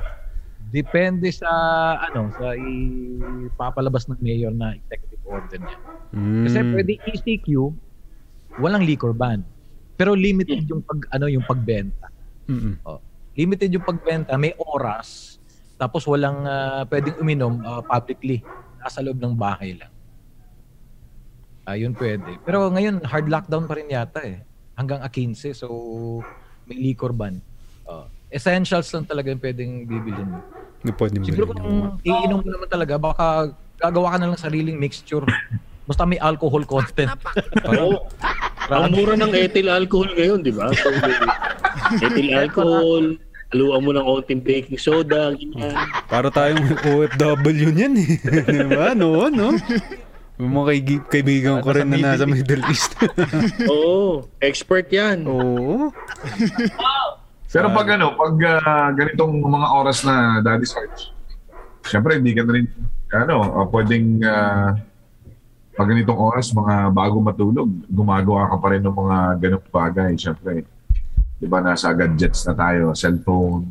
[0.72, 1.52] Depende sa
[2.00, 5.78] ano, sa ipapalabas ng mayor na executive order niya.
[6.16, 6.44] Mm.
[6.48, 7.48] Kasi pwede ECQ,
[8.64, 9.44] walang liquor ban.
[10.00, 12.08] Pero limited yung pag ano yung pagbenta.
[12.48, 12.80] Mm-mm.
[12.88, 13.04] Oh.
[13.40, 15.40] Limited yung pagbenta, may oras.
[15.80, 18.44] Tapos walang ah, pwedeng uminom ah, publicly.
[18.84, 19.92] Nasa loob ng bahay lang.
[21.64, 22.36] Ayun pwede.
[22.44, 24.44] Pero ngayon hard lockdown pa rin yata eh.
[24.76, 25.68] Hanggang 15 so
[26.68, 27.40] may liquor ban.
[27.88, 28.12] Oh.
[28.28, 30.40] Essentials lang talaga yung pwedeng bibilin mo.
[30.84, 33.26] Na pwedeng Siguro kung iinom mo naman talaga, baka
[33.80, 35.24] gagawa ka na lang sariling mixture.
[35.88, 37.16] Basta may alcohol content.
[37.66, 38.04] Oo.
[38.70, 40.70] Ang mura ng ethyl alcohol ngayon, di ba?
[40.78, 40.94] So,
[42.06, 43.18] ethyl alcohol,
[43.50, 45.74] haluan mo ng konting baking soda, ganyan.
[46.06, 48.10] Para tayong OFW niyan eh.
[48.54, 48.94] Di ba?
[48.94, 49.58] No, no?
[50.40, 52.96] Yung mga kaigi- kaibigan ko rin na nasa Middle East.
[53.74, 55.26] Oo, expert yan.
[55.28, 55.92] Oo.
[57.50, 61.10] Pero pag ano, pag ah, ganitong mga oras na daddy search,
[61.84, 62.66] syempre hindi ka na rin,
[63.12, 64.78] ano, ah, pwedeng ah,
[65.74, 70.12] pag ganitong oras, mga bago matulog, gumagawa ka pa rin ng mga ganong bagay.
[70.16, 70.68] Syempre,
[71.40, 73.64] di ba, nasa gadgets na tayo, cellphone.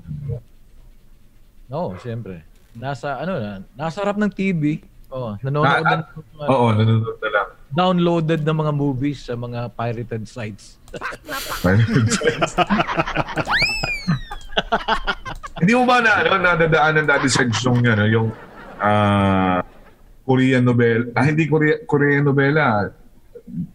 [1.69, 2.43] No, siyempre.
[2.73, 4.81] Nasa ano na, nasa harap ng TV.
[5.09, 6.03] Oh, nanonood Na- ng
[6.35, 7.49] mga Oo, nanonood na lang.
[7.71, 10.77] downloaded na mga movies sa mga pirated sites.
[15.59, 18.29] Hindi mo ba na, ano, nadadaanan dati sa yung, ano, yung
[18.79, 19.59] ah,
[20.23, 21.09] Korean novela.
[21.13, 22.93] Ah, hindi Korea, Korean novela.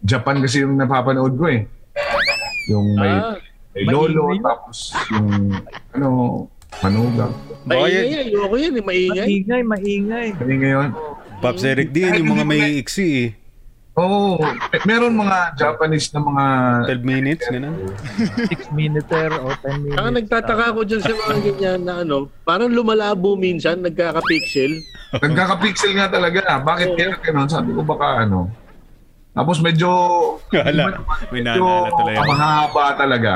[0.00, 1.66] Japan kasi yung napapanood ko eh.
[2.70, 3.36] Yung may, Ah,
[3.74, 4.46] may lolo, maingay.
[4.46, 4.78] tapos
[5.10, 5.28] yung,
[5.98, 6.08] ano,
[6.78, 7.34] manugang.
[7.66, 8.30] maingay.
[8.30, 9.26] Ayoko eh, maingay.
[9.26, 10.28] Maingay, maingay.
[10.38, 10.88] Kaya ngayon,
[11.42, 13.30] Pops Eric din, yung mga may iksi eh.
[13.94, 14.42] oo, oh,
[14.86, 16.44] meron mga Japanese na mga,
[16.98, 17.74] 12 minutes, ganun.
[18.50, 19.98] 6 minuter o 10 minutes.
[19.98, 24.82] Saka nagtataka ako dyan sa mga ganyan na ano, parang lumalabo minsan, nagkaka-pixel.
[25.18, 26.58] nagkaka-pixel nga talaga.
[26.62, 27.46] Bakit kaya ganun?
[27.50, 28.63] Sabi ko baka ano.
[29.34, 29.90] Tapos medyo,
[30.48, 31.02] Wala.
[31.28, 32.22] May tuloy ako.
[32.24, 33.34] mahaba talaga.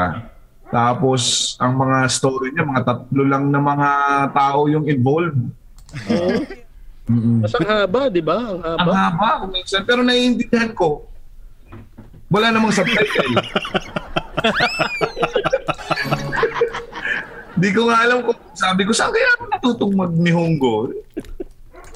[0.69, 1.23] Tapos,
[1.59, 3.91] ang mga story niya, mga tatlo lang na mga
[4.31, 5.43] tao yung involved.
[6.07, 6.31] Oo.
[7.09, 7.41] Mm-mm.
[7.41, 8.37] Mas ang haba, di ba?
[8.37, 8.93] Ang Ang haba.
[9.11, 9.81] haba kung minsan.
[9.83, 11.09] Pero naiintindihan ko,
[12.29, 13.33] wala namang subtitle.
[17.59, 20.95] Di ko nga alam kung sabi ko, saan kaya ako natutong mag-Nihongo?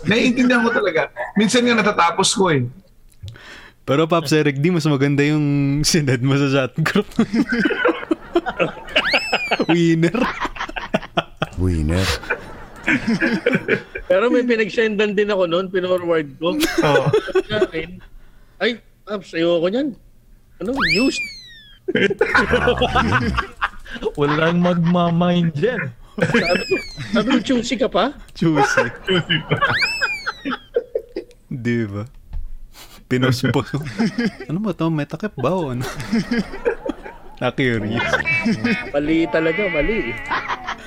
[0.02, 1.06] Naiintindihan ko talaga.
[1.38, 2.66] Minsan nga natatapos ko eh.
[3.82, 5.44] Pero Pops Eric, di mas maganda yung
[5.88, 7.08] sinad mo sa chat group.
[9.72, 10.18] Winner.
[11.58, 12.06] Winner.
[14.06, 16.54] Pero may pinagsendan din ako noon, pinorward ko.
[16.58, 17.06] Oo.
[17.50, 17.98] Akin,
[18.62, 18.78] Ay,
[19.10, 19.98] Abs, ayoko niyan.
[20.62, 21.22] Ano, used.
[24.18, 25.90] Walang magmamind dyan.
[26.22, 26.74] Sabi ko,
[27.10, 28.14] sabi ko, choosy ka pa?
[28.38, 28.86] Juicy.
[31.50, 32.06] Di ba?
[33.12, 33.60] Pinost po.
[34.48, 34.88] ano ba to?
[34.88, 35.84] May takip ba o ano?
[37.42, 38.08] Na-curious.
[38.88, 40.16] Mali talaga, mali.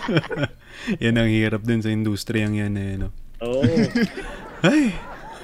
[1.03, 3.13] yan ang hirap din sa industriyang yan eh, no?
[3.45, 3.61] Oo.
[4.65, 4.89] Ay,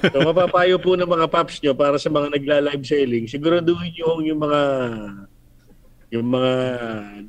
[0.02, 4.40] So mapapayo po ng mga paps nyo para sa mga nagla-live selling, siguraduhin nyo yung
[4.42, 4.60] mga
[6.12, 6.52] yung mga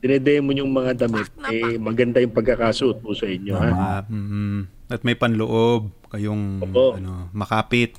[0.02, 3.54] dinedemo yung mga damit, eh maganda yung pagkakasuot po sa inyo.
[3.54, 3.70] Ha?
[3.70, 6.98] ah, mm, at may panloob kayong Opo.
[6.98, 7.94] ano, makapit.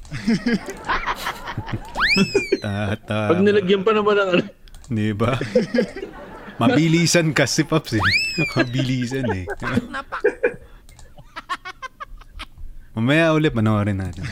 [2.64, 4.44] at, ah, Pag nilagyan pa naman ng ano,
[4.84, 5.40] Di ba?
[6.60, 8.04] Mabilisan kasi, Paps, eh.
[8.54, 9.44] Mabilisan, eh.
[12.94, 14.22] Mamaya ulit, panoorin natin.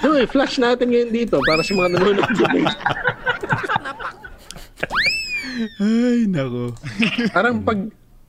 [0.00, 2.56] no, eh, flash natin ngayon dito para sa mga nanonood dyan.
[5.76, 6.72] Ay, nako.
[7.36, 7.80] Parang pag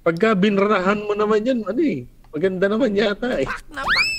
[0.03, 3.47] pagka binrahan mo naman yun, ano eh, maganda naman yata eh.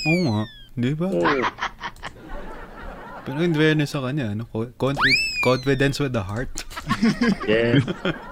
[0.09, 0.43] Oo nga.
[0.73, 1.07] Di ba?
[1.13, 1.41] Oo.
[3.29, 6.49] Pero in fairness sa kanya, ano, co- confi- confidence with the heart.
[7.45, 7.85] Yes.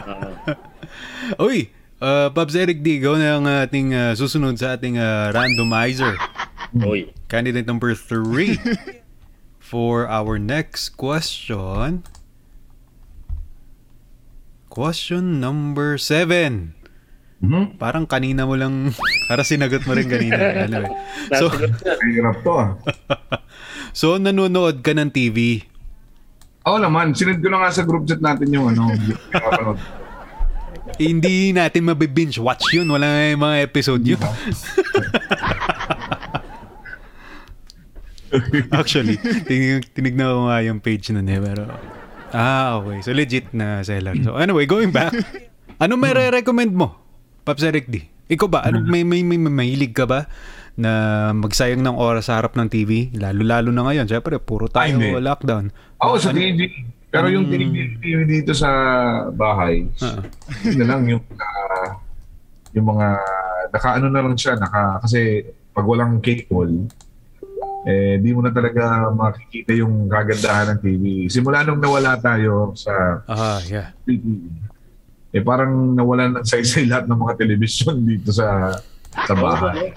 [0.09, 1.45] Oo.
[1.45, 1.69] Uy,
[2.01, 6.17] uh, Pops Eric D, ikaw na ang ating uh, susunod sa ating uh, randomizer.
[6.73, 7.13] Uy.
[7.29, 8.57] Candidate number three.
[9.61, 12.01] For our next question.
[14.67, 16.73] Question number seven.
[17.37, 17.77] Mhm.
[17.77, 18.89] Parang kanina mo lang,
[19.29, 20.37] para sinagot mo rin kanina.
[20.65, 20.89] Anyway.
[21.37, 21.91] So, Nasagot na.
[21.93, 22.69] Ang hirap to ah.
[23.97, 25.65] So, nanonood ka ng TV.
[26.69, 28.93] Oo naman, sinend ko na nga sa group chat natin yung ano.
[28.93, 29.17] yung.
[31.01, 32.87] Hindi natin mabibinge watch yun.
[32.91, 34.19] Wala nga yung mga episode yun.
[38.75, 39.15] Actually,
[39.47, 41.39] tinig, tinignan ko nga yung page nun eh.
[41.39, 41.71] Pero,
[42.35, 42.99] ah, okay.
[43.03, 44.15] So, legit na seller.
[44.19, 45.15] So, anyway, going back.
[45.79, 46.97] Ano may re-recommend mo?
[47.47, 48.03] Paps Eric D.
[48.27, 48.67] Ikaw ba?
[48.67, 50.27] Ano, may, may, may, may mahilig ka ba
[50.77, 50.91] na
[51.33, 53.09] magsayang ng oras sa harap ng TV?
[53.11, 54.05] Lalo-lalo na ngayon.
[54.05, 55.09] Siyempre, puro Ay, tayo hindi.
[55.17, 55.65] lockdown.
[55.99, 56.69] Oo, sa TV.
[57.07, 58.69] Pero yung TV, TV dito sa
[59.31, 60.21] bahay, Ah.
[60.61, 61.97] yun na lang yung ah,
[62.71, 63.07] yung mga
[63.67, 66.85] naka-ano na lang siya, naka, kasi pag walang cable,
[67.83, 71.03] eh, di mo na talaga makikita yung kagandahan ng TV.
[71.25, 73.95] Simula nung nawala tayo sa Ah, yeah.
[74.03, 74.43] TV,
[75.31, 78.77] eh parang nawalan ng saysay lahat ng mga television dito sa
[79.15, 79.95] sa bahay.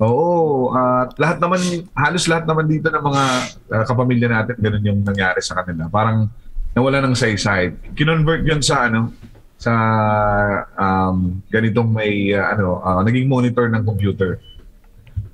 [0.00, 1.60] Oo, at lahat naman,
[1.92, 3.22] halos lahat naman dito ng mga
[3.68, 5.92] ah, kapamilya natin, ganun yung nangyari sa kanila.
[5.92, 6.24] Parang
[6.72, 7.76] nawala ng saysay.
[7.92, 9.12] Kinonvert yun sa ano,
[9.60, 9.72] sa
[10.72, 14.40] um, ganitong may ah, ano, ah, naging monitor ng computer.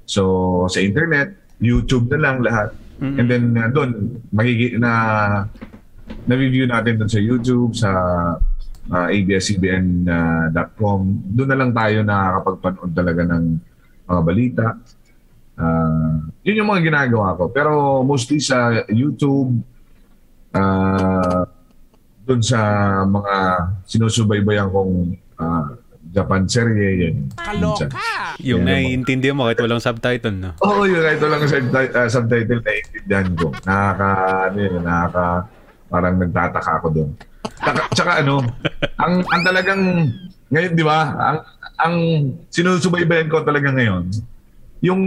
[0.03, 2.75] So, sa internet, YouTube na lang lahat.
[2.97, 4.91] And then uh, doon, magigi na
[6.25, 7.91] na-review natin doon sa YouTube, sa
[8.89, 11.01] uh, abs-cbn.com.
[11.37, 13.45] Doon na lang tayo nakakapagpanood talaga ng
[14.07, 14.67] mga balita.
[15.57, 17.51] Ah, yun yung mga ginagawa ko.
[17.51, 19.61] Pero mostly sa YouTube,
[20.57, 21.47] ah
[22.27, 22.61] doon sa
[23.07, 23.35] mga
[23.87, 25.79] sinusubaybayan kong ah,
[26.11, 27.17] Japan serye, yun.
[27.61, 27.93] Minsan.
[28.41, 30.51] Yung Yan, naiintindihan mo kahit walang subtitle, no?
[30.65, 31.05] Oo, oh, yun.
[31.05, 33.53] Ito lang sa uh, subtitle na intindihan ko.
[33.69, 34.11] Nakaka,
[34.49, 35.27] ano yun, nakaka,
[35.93, 37.11] parang nagtataka ako doon.
[37.61, 38.35] Tsaka, tsaka ano,
[38.97, 39.83] ang, ang talagang,
[40.49, 41.39] ngayon, di ba, ang,
[41.77, 41.95] ang
[42.49, 44.09] sinusubaybayan ko talaga ngayon,
[44.81, 45.01] yung,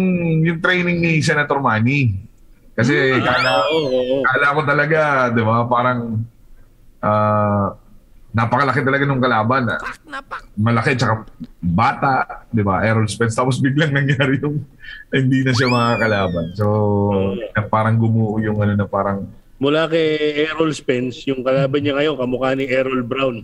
[0.45, 2.17] yung training ni Senator Manny.
[2.73, 4.17] Kasi kala, Oo, oo, oo.
[4.23, 4.99] kala ko talaga,
[5.33, 6.23] di ba, parang,
[7.03, 7.75] ah,
[8.29, 9.65] napakalaki talaga nung kalaban.
[9.73, 9.81] ah.
[10.53, 11.25] Malaki, tsaka
[11.59, 13.33] bata, di ba, Errol Spence.
[13.33, 14.61] Tapos biglang nangyari yung
[15.15, 16.53] hindi na siya makakalaban.
[16.53, 16.65] So,
[17.51, 19.25] na parang gumuho yung ano na parang,
[19.59, 20.07] Mula kay
[20.47, 23.43] Errol Spence, yung kalaban niya ngayon, kamukha ni Errol Brown.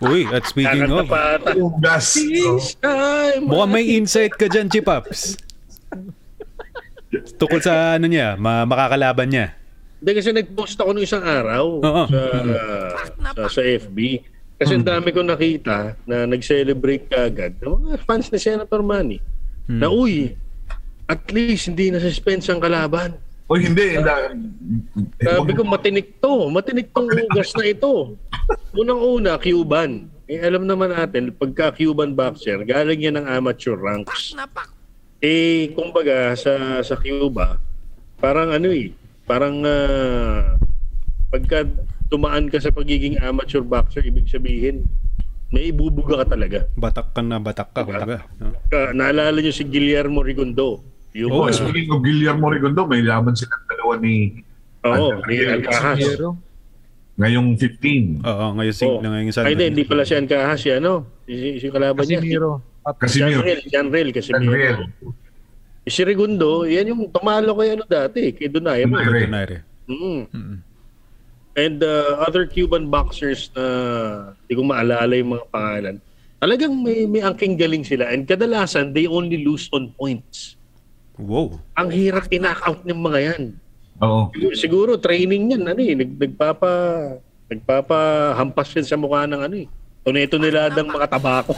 [0.00, 1.50] Uy, at speaking Kakanta of, pa ata.
[1.58, 2.14] yung gas.
[2.14, 2.56] no?
[2.56, 5.34] This time, mukhang may insight ka dyan, Chipaps.
[7.36, 9.46] Tukol sa ano niya, ma- makakalaban niya.
[9.98, 12.02] Hindi kasi nag-post ako nung isang araw Oo.
[12.06, 12.20] sa,
[13.34, 13.98] sa, sa FB.
[14.56, 19.18] Kasi ang dami ko nakita na nag-celebrate kagad ng mga fans ni Senator Manny.
[19.66, 20.38] Na uy,
[21.04, 23.18] at least hindi na-suspense ang kalaban.
[23.50, 23.98] O hindi.
[23.98, 24.14] hindi.
[25.18, 26.46] Sabi ko, matinik to.
[26.54, 28.14] Matinik tong ugas na ito.
[28.78, 30.06] Unang-una, Cuban.
[30.30, 34.38] Eh, alam naman natin, pagka Cuban boxer, galing yan ng amateur ranks.
[35.18, 37.58] Eh, kumbaga, sa, sa Cuba,
[38.22, 38.94] parang ano eh,
[39.26, 40.54] parang ah,
[41.34, 41.66] pagka
[42.06, 44.86] tumaan ka sa pagiging amateur boxer, ibig sabihin,
[45.50, 46.62] may ibubuga ka talaga.
[46.78, 47.82] Batak ka na, batak ka.
[47.82, 48.22] Kumbaga.
[48.38, 48.54] no?
[48.70, 50.86] Ka, naalala nyo si Guillermo Rigondo.
[51.14, 54.44] Yung, Oh, speaking of Guillermo Rigondo, may laban silang dalawa ni
[54.80, 55.98] Oo, Ano, ni Alcahas.
[57.20, 58.22] ngayong 15.
[58.24, 59.02] Oo, ngayon sing Oo.
[59.02, 62.22] na ngayon sa Ay, hindi, hindi pala si Alcahas, si ano, si, si, kalaban niya.
[62.22, 62.50] Casimiro.
[62.96, 63.40] Casimiro.
[63.68, 64.40] Janrel, Casimiro.
[64.40, 64.78] Janrel.
[65.84, 68.86] Si Rigondo, yan yung tumalo kay ano dati, kay Donaire.
[68.86, 69.26] Donaire.
[69.26, 69.58] Donaire.
[69.90, 70.22] Mm.
[71.58, 73.64] And uh, other Cuban boxers na
[74.46, 75.96] hindi ko maalala yung mga pangalan.
[76.40, 78.08] Talagang may, may angking galing sila.
[78.08, 80.56] And kadalasan, they only lose on points.
[81.20, 81.60] Wow.
[81.76, 83.42] Ang hirap i-knock out ng mga yan.
[84.00, 84.32] Oo.
[84.32, 86.72] Siguro, siguro training yan, ano eh, nag, nagpapa,
[87.52, 89.68] nagpapahampas yan sa mukha ng ano eh.
[90.00, 91.52] Tuneto nila ng mga tabako.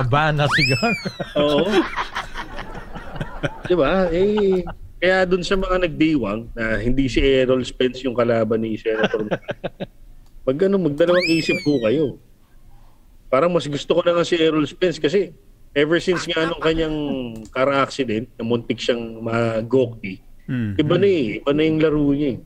[0.00, 0.94] Habana cigar.
[1.36, 1.68] Oo.
[3.68, 4.08] Di ba?
[4.08, 4.64] Eh,
[4.96, 9.28] kaya dun sa mga nagdiwang na hindi si Errol Spence yung kalaban ni Senator
[10.44, 12.16] Pag ano, magdalawang isip po kayo.
[13.28, 15.36] Parang mas gusto ko na nga si Errol Spence kasi
[15.72, 16.96] ever since nga nung kanyang
[17.48, 20.18] car accident, na muntik siyang mag-gokti,
[20.50, 20.74] Hmm.
[20.74, 21.38] iba na eh.
[21.38, 22.40] Iba na yung laro niya eh.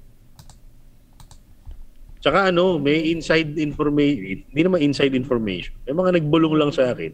[2.21, 5.73] Tsaka ano, may inside information, hindi naman inside information.
[5.85, 7.13] May mga nagbulong lang sa akin,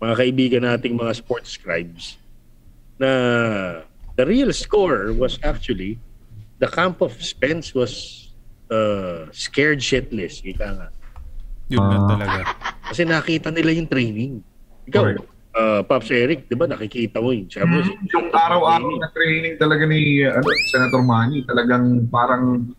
[0.00, 2.16] mga kaibigan nating mga sports scribes,
[2.96, 3.08] na
[4.16, 5.96] the real score was actually
[6.58, 7.92] the camp of Spence was
[8.68, 10.40] uh, scared shitless.
[10.40, 10.88] Ika nga.
[11.68, 12.08] Yun na Ah.
[12.10, 12.40] talaga.
[12.88, 14.40] Kasi nakita nila yung training.
[14.88, 15.24] Ikaw, Correct.
[15.58, 17.50] Uh, Pops Eric, di ba nakikita mo yun?
[17.50, 22.70] Sabi mo, Mm, yung araw-araw na training talaga ni ano, Senator Manny, talagang parang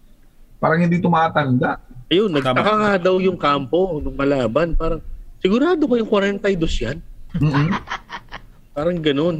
[0.60, 1.80] parang hindi tumatanda.
[2.10, 4.74] Ayun, nagtaka nga daw yung kampo nung kalaban.
[4.74, 5.00] Parang,
[5.38, 6.98] sigurado ba yung 42 yan?
[7.38, 7.70] mm
[8.74, 9.38] Parang ganun.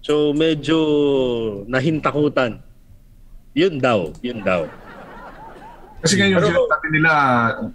[0.00, 0.78] So, medyo
[1.66, 2.62] nahintakutan.
[3.58, 4.70] Yun daw, yun daw.
[5.98, 7.12] Kasi ngayon Pero- sinasabi nila,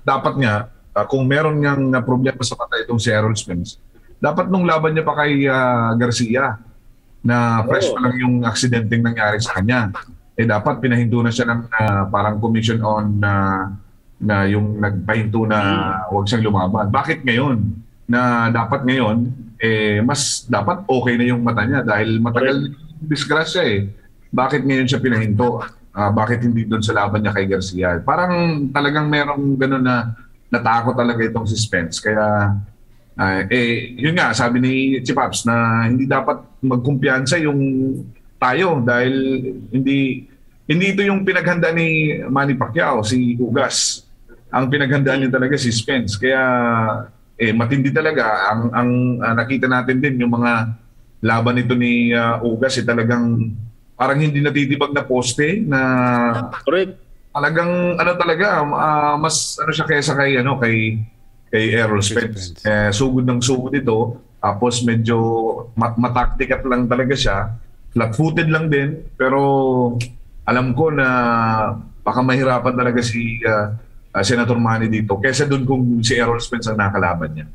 [0.07, 0.55] dapat nga,
[0.95, 3.75] ah, kung meron niyang problema sa mata itong si Errol Spence,
[4.21, 6.61] dapat nung laban niya pa kay ah, Garcia,
[7.25, 9.89] na fresh pa lang yung aksidenteng nangyari sa kanya.
[10.37, 13.33] Eh dapat pinahinto na siya ng ah, parang commission on na
[14.21, 15.59] na yung nagpahinto na
[16.13, 16.93] huwag siyang lumaban.
[16.93, 17.57] Bakit ngayon?
[18.05, 23.63] Na dapat ngayon, eh, mas dapat okay na yung mata niya dahil matagal yung disgrasya
[23.65, 23.89] eh.
[24.29, 25.65] Bakit ngayon siya pinahinto?
[25.91, 27.97] Ah, bakit hindi doon sa laban niya kay Garcia?
[28.05, 30.13] Parang talagang merong gano'n na
[30.53, 31.97] natakot talaga itong suspense.
[31.97, 32.55] Kaya,
[33.21, 34.73] ah, eh, yun nga, sabi ni
[35.05, 37.61] Chipaps na hindi dapat magkumpiyansa yung
[38.41, 39.13] tayo dahil
[39.69, 40.25] hindi
[40.65, 44.07] hindi ito yung pinaghanda ni Manny Pacquiao, si Ugas.
[44.49, 46.17] Ang pinaghandaan niya talaga si Spence.
[46.17, 46.41] Kaya
[47.41, 48.89] eh matindi talaga ang ang
[49.21, 50.77] ah, nakita natin din yung mga
[51.25, 53.53] laban nito ni ah, Ugas eh talagang
[53.97, 55.79] parang hindi natitibag na poste na
[56.65, 56.97] Correct.
[57.33, 61.01] talagang ano talaga ah, mas ano siya kaysa kay ano kay
[61.51, 62.55] kay Errol Spence.
[62.55, 62.65] Spence.
[62.65, 65.19] Eh, sugod ng sugod ito tapos medyo
[65.75, 67.37] ma- mataktikat lang talaga siya.
[67.91, 69.39] Flat-footed lang din pero
[70.47, 71.07] alam ko na
[72.01, 73.75] baka mahirapan talaga si ah,
[74.15, 77.47] ah, Senator Manny dito kaysa doon kung si Errol Spence ang nakalaban niya.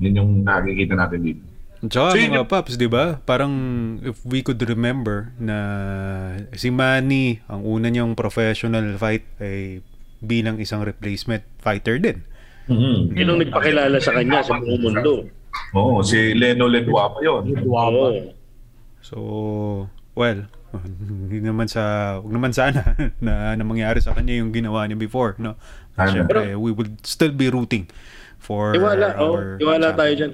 [0.00, 1.44] Yun yung nakikita natin dito.
[1.78, 3.22] Tsaka So, yun mga paps, di ba?
[3.22, 3.54] Parang
[4.02, 5.58] if we could remember na
[6.58, 9.78] si Manny, ang una niyang professional fight ay
[10.18, 12.26] bilang isang replacement fighter din.
[12.68, 15.24] Yun ang nagpakilala sa kanya sa buong mundo.
[15.72, 17.42] Oo, si Leno Ledwa pa yun.
[17.64, 18.32] Oo.
[19.00, 19.16] So,
[20.12, 20.44] well,
[21.08, 22.92] hindi naman sa, huwag naman sana
[23.24, 25.56] na, na mangyari sa kanya yung ginawa niya before, no?
[25.96, 26.12] Ano?
[26.12, 27.88] Siyempre, we would still be rooting
[28.38, 30.32] for Tiwala, oh, our tayo dyan.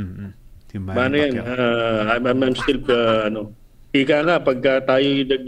[0.00, 0.30] Mm-mm.
[0.72, 1.32] Si Manny Paano yan?
[1.38, 3.52] Ah, I'm, I'm, I'm still, uh, ano,
[3.92, 5.44] ika nga, pagka tayo nag,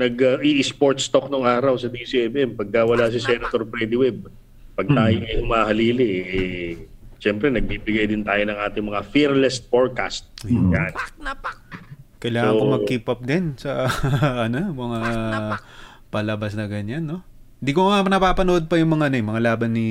[0.00, 4.32] nag uh, e-sports talk nung araw sa DCMM, pagka wala si Senator Freddy Webb,
[4.78, 6.70] pag tayo ay humahalili, eh,
[7.18, 10.30] siyempre, nagbibigay din tayo ng ating mga fearless forecast.
[10.46, 10.94] Yan.
[12.22, 13.90] Kailangan ko So- mag-keep up din sa
[14.46, 15.00] ano, mga
[16.08, 17.26] palabas na ganyan, no?
[17.58, 19.88] Hindi ko nga napapanood pa yung mga ano, eh, mga laban ni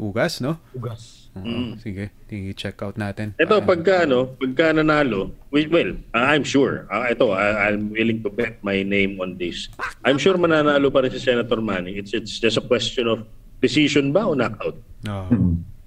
[0.00, 0.56] Ugas, no?
[0.72, 1.28] Ugas.
[1.30, 1.76] Mm.
[1.78, 3.36] Sige, i-check out natin.
[3.36, 7.92] Ito, Ah, pagka, ano, pagka nanalo, we- well, uh, I'm sure, uh, ito, I, I'm
[7.92, 9.68] willing to bet my name on this.
[10.02, 12.00] I'm sure mananalo pa rin si Senator Manny.
[12.00, 13.28] It's, it's just a question of
[13.60, 14.76] decision ba o knockout?
[15.06, 15.28] oo.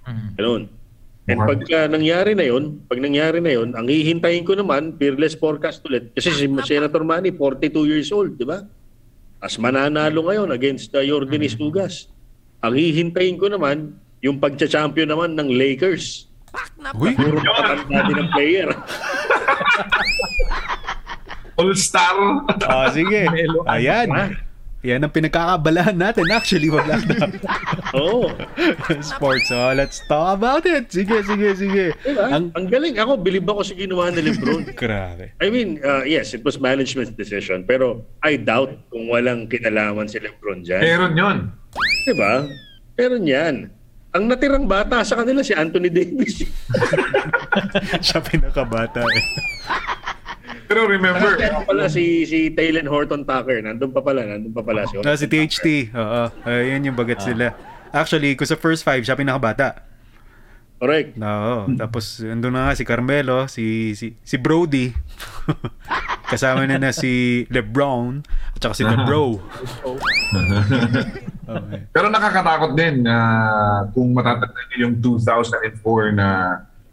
[0.04, 0.30] Hmm.
[0.36, 0.62] Ganun.
[1.24, 5.80] And pagka nangyari na yun, pag nangyari na yun, ang hihintayin ko naman, fearless forecast
[5.88, 6.12] ulit.
[6.12, 8.60] Kasi si Senator Manny, 42 years old, di ba?
[9.40, 12.12] As mananalo ngayon against uh, Jordanis Ugas.
[12.60, 16.28] Ang hihintayin ko naman, yung pagcha-champion naman ng Lakers.
[17.00, 18.68] Uy, Puro makatanda din ng player.
[21.56, 22.16] All-star.
[22.68, 23.24] ah, sige.
[23.64, 24.36] Ayan.
[24.84, 26.84] Yan ang pinagkakabalahan natin actually wag
[27.96, 28.28] Oo.
[29.00, 29.48] sports.
[29.48, 30.92] So, let's talk about it.
[30.92, 31.84] Sige, sige, sige.
[32.04, 32.28] Diba?
[32.28, 33.00] Ang Ang galing.
[33.00, 34.68] Ako, bilib ako sa ginawa ni Lebron.
[34.76, 35.32] grabe.
[35.40, 37.64] I mean, uh, yes, it was management's decision.
[37.64, 40.84] Pero I doubt kung walang kinalaman si Lebron dyan.
[40.84, 41.36] Meron yun.
[42.04, 42.44] Diba?
[42.92, 43.72] Pero yan.
[44.14, 46.44] Ang natirang bata sa kanila si Anthony Davis.
[48.04, 49.24] Siya pinakabata eh.
[50.64, 54.84] Pero remember, Kaya pala si si Taylor Horton Tucker, nandun pa pala, nandun pa pala
[54.84, 55.66] si Ah, si THT.
[55.90, 56.22] Oo.
[56.44, 57.52] Ayan yung bagat sila.
[57.90, 59.84] Actually, kung sa first five, siya pinakabata.
[60.74, 61.14] Correct.
[61.14, 64.90] No, tapos andun na nga si Carmelo, si si, si Brody.
[66.26, 69.24] Kasama na na si LeBron at saka si LeBro.
[71.44, 71.80] Okay.
[71.92, 73.16] Pero nakakatakot din na
[73.92, 75.76] kung matatandaan niyo yung 2004
[76.10, 76.28] na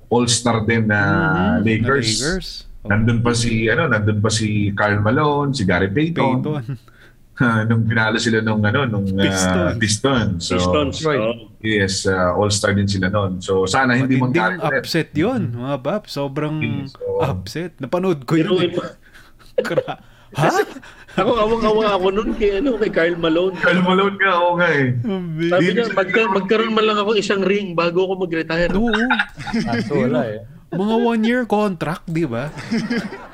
[0.06, 1.88] All-Star din na Mhm, Lakers.
[2.12, 2.50] na Lakers.
[2.82, 6.42] Oh, Nandun pa si ano, nandun pa si Karl Malone, si Gary Payton.
[6.42, 6.64] Payton.
[7.70, 9.78] nung pinalo sila nung ano, nung uh, Pistons.
[9.78, 10.40] Pistons.
[10.44, 10.96] So, Pistons.
[11.02, 11.18] Right.
[11.20, 11.50] Oh.
[11.60, 13.38] Yes, uh, All-Star din sila noon.
[13.38, 14.82] So sana hindi Matinding mangyari ulit.
[14.82, 16.04] upset yun, mga bab.
[16.06, 17.22] Sobrang Yes, oo.
[17.22, 17.78] upset.
[17.78, 18.46] Napanood ko yun.
[18.48, 18.74] Biruin Eh.
[18.74, 18.82] mo.
[19.60, 20.02] Kra-
[20.42, 20.50] ha?
[21.14, 23.54] Ako, awang-awa ako nun kay, ano, kay Carl Malone.
[23.58, 24.96] Karl Malone nga, oo nga eh.
[25.50, 28.72] Sabi niya, magka, magkaroon man lang ako isang ring bago ako mag-retire.
[28.72, 28.90] Oo.
[29.66, 30.40] Kaso wala eh.
[30.72, 32.48] Mga one-year contract, di ba?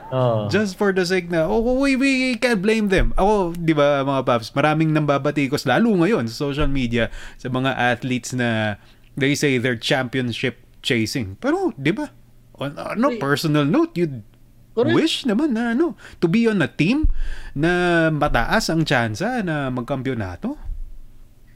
[0.09, 0.47] Oo.
[0.47, 3.11] Just for the sake na, oh, we, we can't blame them.
[3.19, 8.31] Ako, di ba mga paps, maraming nambabatikos, lalo ngayon sa social media, sa mga athletes
[8.31, 8.79] na
[9.19, 11.35] they say they're championship chasing.
[11.43, 12.09] Pero, di ba?
[12.57, 14.25] On, on a personal note, you'd
[14.73, 14.93] Correct.
[14.93, 17.09] wish naman na ano, to be on a team
[17.57, 20.66] na mataas ang tsansa na magkampyonato.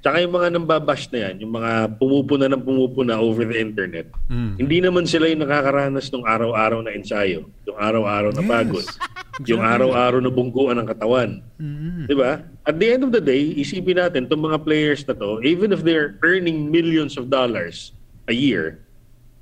[0.01, 4.57] Tsaka yung mga nambabash na yan, yung mga pumupuna ng pumupuna over the internet, Mm.
[4.57, 8.49] hindi naman sila yung nakakaranas ng araw-araw na ensayo, yung araw-araw na Yes.
[8.49, 8.85] pagod,
[9.51, 11.29] yung araw-araw na bungkuan ng katawan.
[11.61, 12.09] Mm.
[12.09, 12.41] Di ba?
[12.65, 15.85] At the end of the day, isipin natin, itong mga players na to, even if
[15.85, 17.93] they're earning millions of dollars
[18.25, 18.81] a year,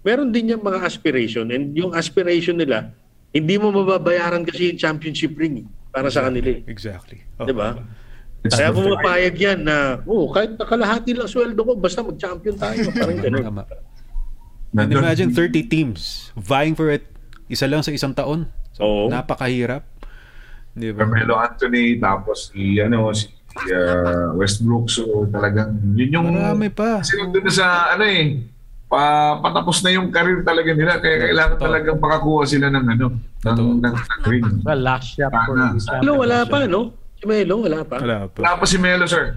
[0.03, 2.91] meron din yung mga aspiration and yung aspiration nila,
[3.31, 6.51] hindi mo mababayaran kasi yung championship ring eh, para sa kanila.
[6.51, 6.67] eh.
[6.67, 7.23] Exactly.
[7.39, 7.47] Oh.
[7.47, 7.79] Di ba?
[8.39, 12.87] It's Kaya pumapayag yan na, oh, kahit nakalahati lang sweldo ko, basta mag-champion tayo.
[12.95, 13.43] Parang ganun.
[13.43, 13.63] Tama.
[13.67, 17.03] And Nandun- imagine 30 teams vying for it
[17.49, 18.45] isa lang sa isang taon.
[18.77, 19.05] So, Oo.
[19.09, 19.83] napakahirap.
[20.77, 21.03] Di ba?
[21.03, 23.27] Carmelo Anthony, tapos si, ano, si
[23.73, 24.87] uh, Westbrook.
[24.87, 26.27] So talagang, yun yung...
[26.31, 27.01] Marami pa.
[27.01, 28.45] Kasi na sa, ano eh,
[28.85, 31.01] pa, patapos na yung career talaga nila.
[31.01, 31.65] Kaya kailangan Totoo.
[31.65, 33.95] talagang makakuha sila ng, ano, ng, ng, ng
[34.29, 34.45] ring.
[34.61, 36.13] Well, last shot for Sana.
[36.13, 36.93] wala pa, no?
[37.19, 37.99] Si Melo, wala pa.
[37.99, 38.39] Wala pa.
[38.39, 39.35] Wala pa si Melo, sir.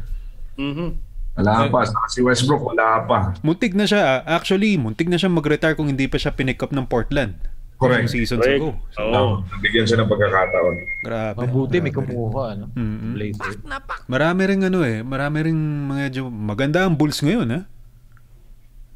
[0.55, 0.89] Mhm.
[1.35, 1.83] Wala pa.
[2.07, 3.35] Si Westbrook, wala pa.
[3.43, 4.23] Muntik na siya.
[4.23, 7.35] Actually, muntik na siya mag-retire kung hindi pa siya pinick up ng Portland.
[7.83, 8.07] Correct.
[8.07, 8.63] Yung seasons Correct.
[8.63, 8.79] ago.
[8.95, 9.33] So, Oo.
[9.43, 10.75] Nabigyan siya ng pagkakataon.
[11.03, 11.37] grabe.
[11.43, 12.65] Mabuti may Grabe kumuha, ano?
[12.79, 13.13] Mm-mm.
[13.19, 13.59] Blazer.
[14.07, 15.03] Marami rin ano eh.
[15.03, 15.59] Marami rin
[15.91, 17.61] mga maganda ang Bulls ngayon ha.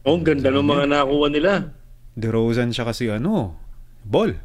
[0.07, 1.74] Oh, ang ganda ng mga nakuha nila.
[2.14, 3.59] DeRozan siya kasi ano,
[4.07, 4.39] ball.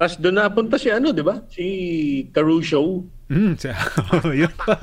[0.00, 1.44] Tapos doon napunta si ano, di ba?
[1.52, 1.64] Si
[2.32, 3.04] Caruso.
[3.24, 3.72] Mm, siya.
[4.44, 4.76] yun pa.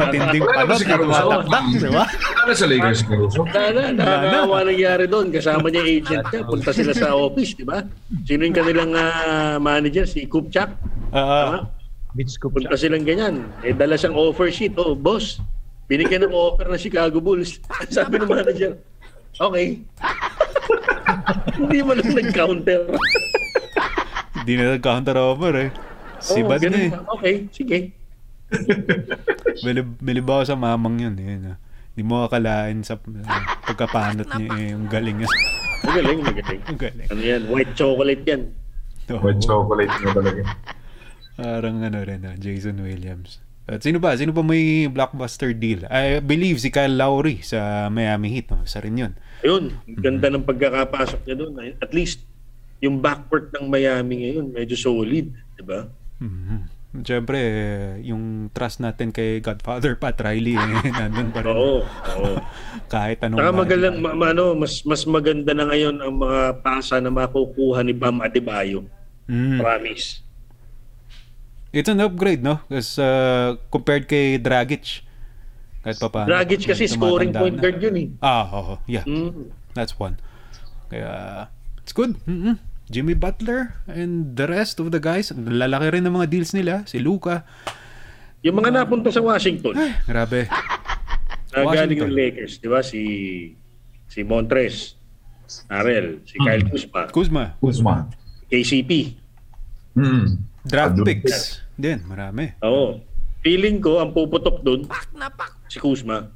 [0.00, 1.12] Matinding Wala panot na Caruso?
[1.12, 2.04] tumataktak, di ba?
[2.40, 3.40] Ano sa Lakers si Caruso?
[3.52, 5.26] Sana, nakakawa nangyari doon.
[5.28, 6.40] Kasama niya agent niya.
[6.48, 7.84] Punta sila sa office, di ba?
[8.24, 10.08] Sino yung kanilang ah, manager?
[10.08, 10.72] Si Kupchak.
[11.12, 11.68] Ah,
[12.16, 13.44] Beach scoop Punta silang ganyan.
[13.60, 14.74] Eh, dala siyang offer sheet.
[14.80, 15.38] Oh, boss,
[15.84, 17.60] binigyan ng offer ng Chicago Bulls.
[17.92, 18.72] Sabi ng manager,
[19.36, 19.84] okay.
[21.60, 22.88] Hindi mo lang nag-counter.
[24.40, 25.89] Hindi na nag-counter offer eh.
[26.20, 26.90] Si Oo, Bad na ganun eh.
[26.92, 27.00] ba?
[27.16, 27.78] Okay, sige.
[29.64, 31.14] Bilib, bilib ako sa mamang yun.
[31.16, 31.58] Yun, ah.
[31.90, 35.28] Hindi mo akalain sa uh, pagkapanot niya eh, yung galing niya.
[35.82, 36.62] Magaling, magaling.
[36.70, 37.08] Ang galing.
[37.10, 37.42] Ano yan?
[37.50, 38.42] White chocolate yan.
[39.10, 39.20] Oo.
[39.26, 40.42] White chocolate na talaga.
[41.40, 43.42] Parang ano rin ah, Jason Williams.
[43.70, 44.14] At sino ba?
[44.18, 45.86] Sino pa may blockbuster deal?
[45.86, 48.50] I believe si Kyle Lowry sa Miami Heat.
[48.50, 48.66] No?
[48.66, 49.12] Isa rin yun.
[49.46, 51.52] Ayun, ang ganda ng pagkakapasok niya doon.
[51.78, 52.26] At least,
[52.82, 55.30] yung backcourt ng Miami ngayon, medyo solid.
[55.54, 55.62] Di
[56.20, 56.56] Mhm.
[57.06, 57.38] Siyempre,
[58.02, 61.54] yung trust natin kay Godfather Pat Riley, eh, nandun pa rin.
[61.54, 62.34] Oo, oo.
[62.92, 63.38] Kahit anong...
[63.38, 67.86] Saka magalang, ma- ma- ano, mas, mas maganda na ngayon ang mga pasa na makukuha
[67.86, 68.82] ni Bam Adebayo.
[69.30, 69.62] Mm.
[69.62, 70.26] Promise.
[71.70, 72.58] It's an upgrade, no?
[72.66, 75.06] Because uh, compared kay Dragic,
[75.86, 76.34] kahit pa paano.
[76.34, 77.62] Dragic kasi scoring point na.
[77.62, 78.08] guard yun eh.
[78.18, 78.74] Ah, oo.
[78.90, 79.06] yeah.
[79.06, 79.54] Mm.
[79.78, 80.18] That's one.
[80.90, 81.46] Kaya,
[81.78, 82.18] it's good.
[82.26, 82.58] Mm-mm.
[82.90, 86.82] Jimmy Butler and the rest of the guys, lalaki rin ng mga deals nila.
[86.84, 87.46] Si Luka.
[88.42, 90.50] Yung mga napunta sa Washington, Ay, grabe.
[91.54, 92.02] na galing Washington.
[92.02, 92.80] ng Lakers, di ba?
[92.82, 93.00] Si
[94.10, 94.98] si Montres,
[95.70, 97.44] Arel, si Kyle Kuzma, Kuzma.
[97.58, 97.94] Kuzma.
[98.50, 99.14] KCP.
[99.94, 100.26] Mm.
[100.66, 101.62] Draft Adun- picks.
[101.74, 102.50] Din, marami.
[102.60, 102.98] Oo.
[103.40, 104.84] Feeling ko, ang puputok doon,
[105.70, 106.26] si Kuzma.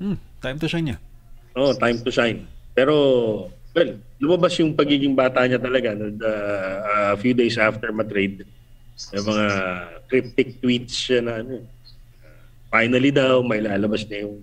[0.00, 0.98] Hmm, time to shine niya.
[1.52, 2.44] Oh, time to shine.
[2.72, 2.92] Pero,
[3.76, 6.32] well, lumabas yung pagiging bata niya talaga no, the,
[6.80, 8.48] uh, a few days after ma-trade.
[9.12, 9.46] Yung mga
[10.08, 11.60] cryptic tweets siya na ano.
[12.72, 14.40] Finally daw, may lalabas na yung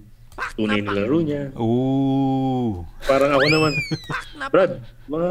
[0.54, 1.50] tunay na laro niya.
[1.58, 2.86] Ooh.
[3.04, 3.74] Parang ako naman,
[4.54, 4.78] Brad,
[5.10, 5.30] mga,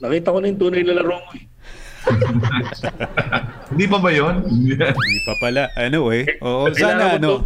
[0.00, 1.44] nakita ko na yung tunay na laro mo eh.
[3.72, 4.34] Hindi pa ba yun?
[4.44, 4.76] Hindi
[5.24, 5.72] pa pala.
[5.72, 6.36] Ano eh.
[6.40, 7.28] Oo, Kailangan sana mo ano.
[7.28, 7.44] to-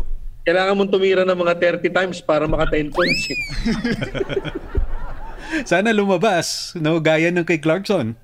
[0.49, 3.23] Kailangan mong tumira ng mga 30 times para maka 10 points.
[3.29, 3.37] eh.
[5.65, 6.99] Sana lumabas, no?
[6.99, 8.15] Gaya ng kay Clarkson.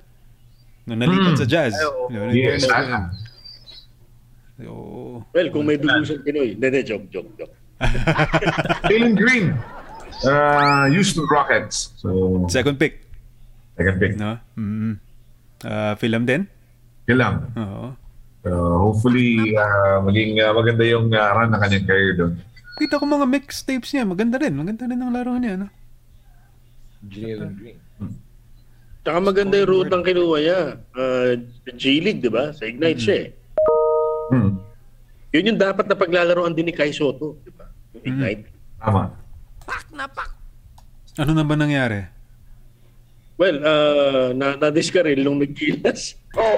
[0.84, 1.40] Nung nalipat Hmm.
[1.40, 1.72] sa Jazz.
[1.72, 2.02] Ay, oo.
[2.08, 3.08] No, Yes, sana.
[4.64, 5.24] Oo.
[5.32, 6.54] well, kung may dugo sa Pinoy.
[6.54, 7.54] Hindi, joke, joke, joke.
[8.90, 9.56] Jalen Green.
[10.22, 11.90] Uh, Houston Rockets.
[11.98, 13.02] So, Second pick,
[13.74, 14.14] second pick.
[14.14, 14.38] no?
[14.54, 14.96] Mm.
[15.60, 16.46] Uh, film din?
[17.10, 17.50] Lang.
[17.58, 17.98] Oo.
[18.44, 22.32] So, hopefully, uh, maging uh, maganda yung uh, run ng kanyang career doon.
[22.78, 24.04] Kita ko mga mixtapes niya.
[24.04, 24.54] Maganda rin.
[24.54, 25.68] Maganda rin ang laro niya, no?
[27.08, 27.78] Jalen Green.
[29.04, 30.60] Tsaka maganda yung route ng kinuha niya.
[30.96, 31.36] Uh,
[31.76, 32.56] G-League, di ba?
[32.56, 33.28] Sa Ignite siya eh.
[34.32, 34.56] Hmm.
[35.36, 37.68] Yun yung dapat na paglalaroan din ni Kai Soto, di ba?
[38.00, 38.48] Yung Ignite.
[38.80, 39.12] Tama.
[41.20, 42.00] Ano na ba nangyari?
[43.36, 46.16] Well, uh, na na-discarrel nung nagkilas.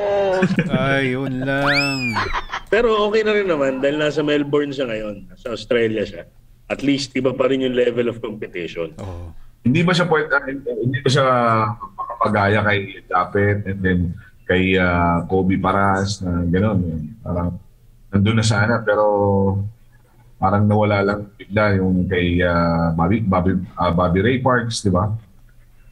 [0.70, 2.14] Ay, yun lang.
[2.68, 5.34] Pero okay na rin naman dahil nasa Melbourne siya ngayon.
[5.34, 6.28] Nasa Australia siya.
[6.70, 8.92] At least iba pa rin yung level of competition.
[9.01, 9.32] Oo.
[9.67, 10.47] Hindi ba siya pwede, uh,
[10.79, 11.27] hindi ba siya
[11.99, 14.01] makapagaya kay Dapet and then
[14.47, 16.79] kay uh, Kobe Paras na gano'n.
[17.19, 17.59] Parang
[18.14, 19.05] nandun na sana pero
[20.39, 25.11] parang nawala lang bigla yung kay uh, Bobby, Bobby, uh, Bobby Ray Parks, di ba?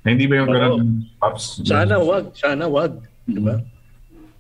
[0.07, 0.55] Na hindi ba yung Oo.
[0.55, 0.81] gano'n,
[1.19, 1.67] Pops?
[1.67, 2.95] Sana wag, sana wag,
[3.27, 3.59] di ba?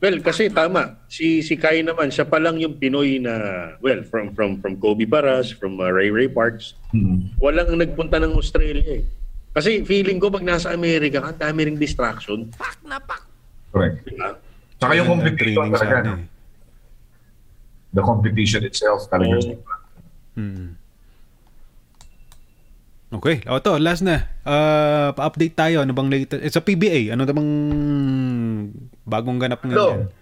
[0.04, 1.00] Well, kasi tama.
[1.08, 3.32] Si si Kai naman, siya pa lang yung Pinoy na
[3.80, 6.76] well, from from from Kobe Paras, from uh, Ray Ray Parks.
[6.92, 7.32] Hmm.
[7.40, 9.23] Walang nagpunta ng Australia eh.
[9.54, 12.50] Kasi feeling ko pag nasa Amerika ka, ang dami ring distraction.
[13.70, 14.02] Correct.
[14.02, 14.34] Di ba?
[14.76, 15.78] Saka yung Yun ang competition talaga.
[15.80, 16.12] sana no?
[16.12, 16.26] eh.
[17.90, 19.38] The competition itself talaga.
[19.38, 19.54] Oo.
[20.34, 20.74] Mm.
[23.14, 24.26] Okay, o to, last na.
[24.42, 25.86] Uh, pa-update tayo.
[25.86, 26.42] Ano bang latest?
[26.42, 27.14] It's a PBA.
[27.14, 27.50] Ano na bang
[29.04, 30.10] bagong ganap ngayon?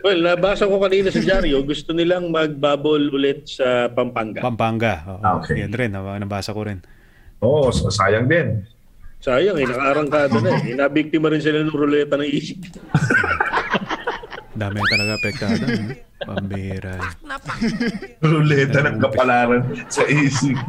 [0.00, 4.40] Well, nabasa ko kanina sa dyaryo, gusto nilang mag-bubble ulit sa Pampanga.
[4.40, 4.94] Pampanga.
[5.04, 5.60] Oo, Ah, okay.
[5.60, 5.92] Yan rin.
[5.92, 6.80] nab- Nabasa ko rin.
[7.44, 8.64] Oo, so sayang din.
[9.20, 10.76] Sayang eh, nakaarangkada na eh.
[10.76, 12.62] Nabiktima rin sila ng ruleta ng isip.
[14.56, 15.64] Dami talaga apektado.
[16.24, 16.96] Pambira.
[18.24, 19.62] Ruleta ng kapalaran
[19.92, 20.68] sa ECQ.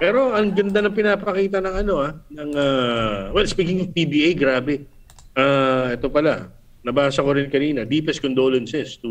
[0.00, 4.84] Pero ang ganda ng pinapakita ng ano ah, ng ah, well speaking of PBA, grabe.
[5.32, 6.52] Ah, ito pala.
[6.80, 9.08] Nabasa ko rin kanina, deepest condolences to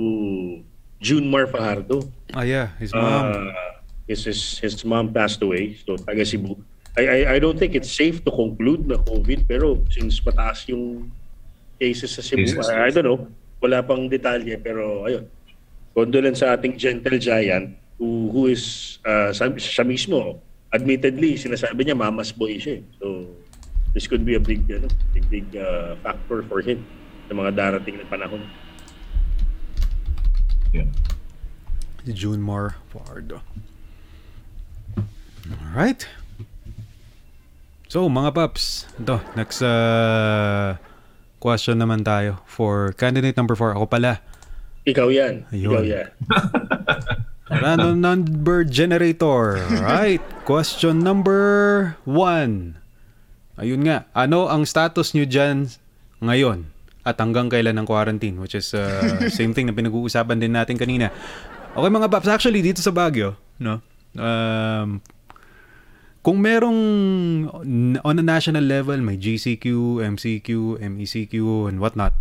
[1.01, 2.05] June Mar Fajardo.
[2.33, 2.73] Ah, yeah.
[2.81, 3.33] His mom.
[3.33, 3.78] Uh,
[4.09, 6.57] his, his his mom passed away, so taga Cebu.
[6.97, 11.13] I, I I don't think it's safe to conclude na COVID pero since mataas yung
[11.77, 12.65] cases sa Cebu, Cases.
[12.73, 13.29] I, I don't know.
[13.61, 15.29] Wala pang detalye pero ayun.
[15.93, 20.41] Condolence sa ating gentle giant who who is uh, sa, siya mismo
[20.73, 22.81] admittedly sinasabi niya mamas boy siya.
[22.81, 22.83] eh.
[22.97, 23.29] So
[23.93, 26.81] this could be a big ano, big big uh, factor for him
[27.29, 28.41] sa mga darating na panahon.
[30.73, 30.89] Yeah.
[32.09, 33.45] June Mar Fajardo.
[35.49, 36.05] Alright.
[37.89, 40.77] So, mga paps, ito, next uh,
[41.41, 43.73] question naman tayo for candidate number 4.
[43.73, 44.21] Ako pala,
[44.85, 45.45] Ikaw yan.
[45.49, 45.73] Ayun.
[45.73, 46.07] Ikaw yan.
[47.65, 49.57] random number generator.
[49.81, 50.21] Right.
[50.45, 51.41] Question number
[52.05, 52.77] 1.
[53.59, 55.67] Ayun nga, ano ang status nyo dyan
[56.23, 56.71] ngayon?
[57.03, 58.37] At hanggang kailan ng quarantine?
[58.39, 61.11] Which is uh, same thing na pinag-uusapan din natin kanina.
[61.73, 63.81] Okay mga paps, actually dito sa Baguio, no?
[64.17, 65.03] Um,
[66.19, 66.81] kung merong
[68.03, 71.35] on a national level, may GCQ, MCQ, MECQ,
[71.71, 72.11] and whatnot,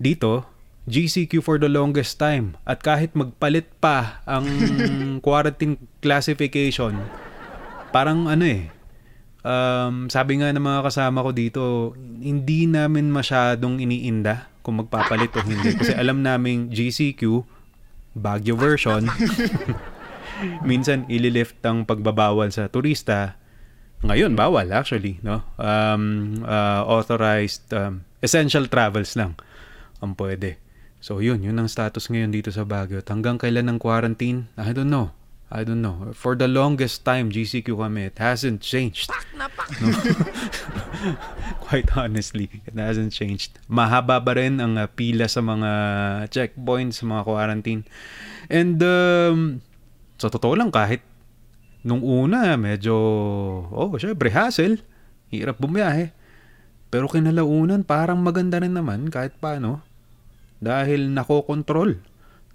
[0.00, 0.48] dito,
[0.86, 2.56] GCQ for the longest time.
[2.64, 4.46] At kahit magpalit pa ang
[5.26, 6.96] quarantine classification,
[7.90, 8.70] parang ano eh,
[9.44, 11.62] um, sabi nga ng mga kasama ko dito,
[12.22, 15.74] hindi namin masyadong iniinda kung magpapalit o hindi.
[15.76, 17.46] Kasi alam naming GCQ,
[18.16, 19.04] Baguio version,
[20.64, 23.36] minsan ililift ang pagbabawal sa turista.
[24.04, 25.20] Ngayon, bawal actually.
[25.24, 25.44] No?
[25.56, 29.36] Um, uh, authorized, um, essential travels lang
[30.04, 30.60] ang pwede.
[31.00, 33.00] So yun, yun ang status ngayon dito sa Baguio.
[33.04, 34.50] Hanggang kailan ng quarantine?
[34.58, 35.14] I don't know.
[35.46, 36.10] I don't know.
[36.10, 39.14] For the longest time, GCQ kami, it hasn't changed.
[39.38, 39.46] No?
[41.70, 43.54] Quite honestly, it hasn't changed.
[43.70, 45.70] Mahaba ba rin ang uh, pila sa mga
[46.34, 47.86] checkpoints, sa mga quarantine.
[48.50, 49.62] And um,
[50.16, 51.04] sa totoo lang, kahit
[51.86, 52.96] nung una, medyo,
[53.70, 54.82] oh, syempre, hassle.
[55.30, 56.10] Hirap bumiyahe.
[56.90, 59.84] Pero kinalaunan, parang maganda rin naman kahit paano.
[60.58, 62.00] Dahil nakokontrol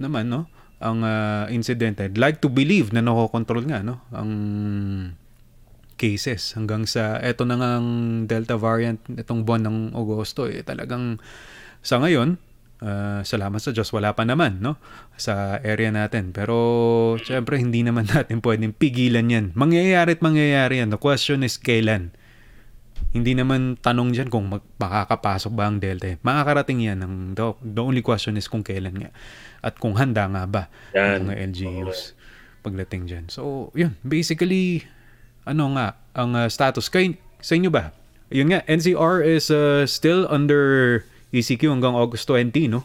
[0.01, 0.49] naman, no?
[0.81, 2.01] Ang ah, incident.
[2.01, 4.01] I'd like to believe na nakokontrol nga, no?
[4.09, 4.31] Ang
[6.01, 7.89] cases hanggang sa eto na ngang
[8.25, 11.21] Delta variant itong buwan ng Agosto eh talagang
[11.85, 12.41] sa ngayon
[12.81, 14.81] Uh, salamat sa Diyos, wala pa naman, no?
[15.13, 16.33] Sa area natin.
[16.33, 16.57] Pero,
[17.21, 19.45] syempre, hindi naman natin pwedeng pigilan yan.
[19.53, 20.89] Mangyayari at mangyayari yan.
[20.89, 22.09] The question is kailan.
[23.13, 26.09] Hindi naman tanong dyan kung mag- makakapasok ba ang Delta.
[26.25, 27.05] Makakarating yan.
[27.05, 29.13] Ang, the, the only question is kung kailan nga.
[29.61, 30.63] At kung handa nga ba
[30.97, 31.21] Yan.
[31.21, 32.17] ang mga LGUs
[32.65, 33.25] pagdating dyan.
[33.29, 33.93] So, yun.
[34.01, 34.89] Basically,
[35.45, 36.89] ano nga, ang uh, status.
[36.89, 37.93] Kay, sa inyo ba?
[38.31, 42.83] Yun nga, NCR is uh, still under ECQ hanggang August 20, no?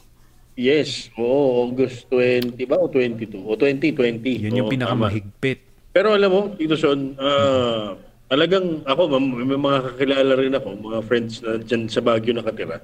[0.56, 1.12] Yes.
[1.20, 3.42] Oo, August 20 ba o 22?
[3.44, 4.46] O 2020.
[4.48, 4.74] Yan yung Oo, tama.
[4.74, 5.58] pinakamahigpit.
[5.92, 7.92] Pero alam mo, Tito Son, ah,
[8.30, 12.80] talagang ako, may mga kakilala rin ako, mga friends na dyan sa Baguio nakatira.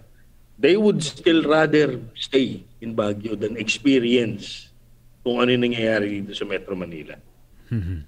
[0.60, 4.68] They would still rather stay in Baguio than experience
[5.24, 7.16] kung ano yung nangyayari dito sa Metro Manila.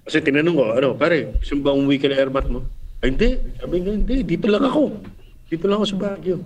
[0.05, 2.61] Kasi tinanong ko, ano, pare, gusto mo ba umuwi ka na airmat mo?
[3.01, 3.33] Ay, hindi.
[3.57, 4.17] Sabi nga, hindi.
[4.21, 4.83] Dito lang ako.
[5.49, 6.37] Dito lang ako sa Baguio.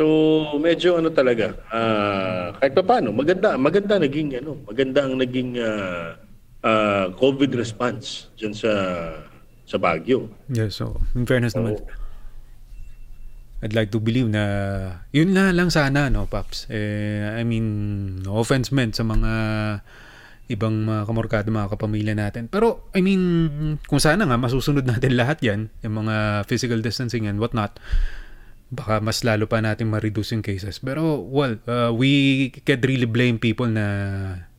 [0.00, 0.08] So,
[0.56, 6.16] medyo ano talaga, ah, kahit pa paano, maganda, maganda naging, ano, maganda ang naging ah,
[6.64, 8.72] ah, COVID response dyan sa
[9.68, 10.32] sa Baguio.
[10.48, 11.84] Yeah, so, in fairness naman,
[13.60, 14.40] I'd like to believe na
[15.12, 16.64] yun na lang sana, no, Paps?
[16.72, 17.68] Eh, I mean,
[18.24, 19.32] no offense meant sa mga
[20.48, 22.48] ibang mga kamorkado, mga kapamilya natin.
[22.48, 23.20] Pero, I mean,
[23.84, 27.76] kung sana nga, masusunod natin lahat yan, yung mga physical distancing and whatnot,
[28.70, 30.78] baka mas lalo pa natin ma-reduce yung cases.
[30.78, 33.86] Pero, well, uh, we can't really blame people na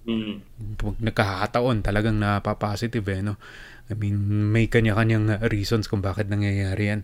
[0.01, 0.41] Mm.
[0.81, 3.37] pag nagkakataon talagang napapositive eh, no?
[3.85, 4.17] I mean,
[4.49, 7.01] may kanya-kanyang reasons kung bakit nangyayari yan.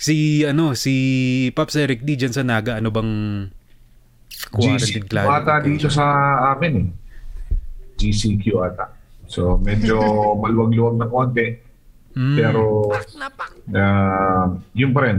[0.00, 0.94] Si, ano, si
[1.52, 3.12] Pops Eric D dyan sa Naga, ano bang
[4.48, 5.28] quarantine plan?
[5.28, 6.04] ata dito sa
[6.56, 6.86] amin eh.
[8.00, 8.96] GCQ ata.
[9.28, 10.00] So medyo
[10.42, 11.46] maluwag-luwag na konti.
[12.16, 12.36] Mm.
[12.36, 15.18] Pero uh, yun pa rin.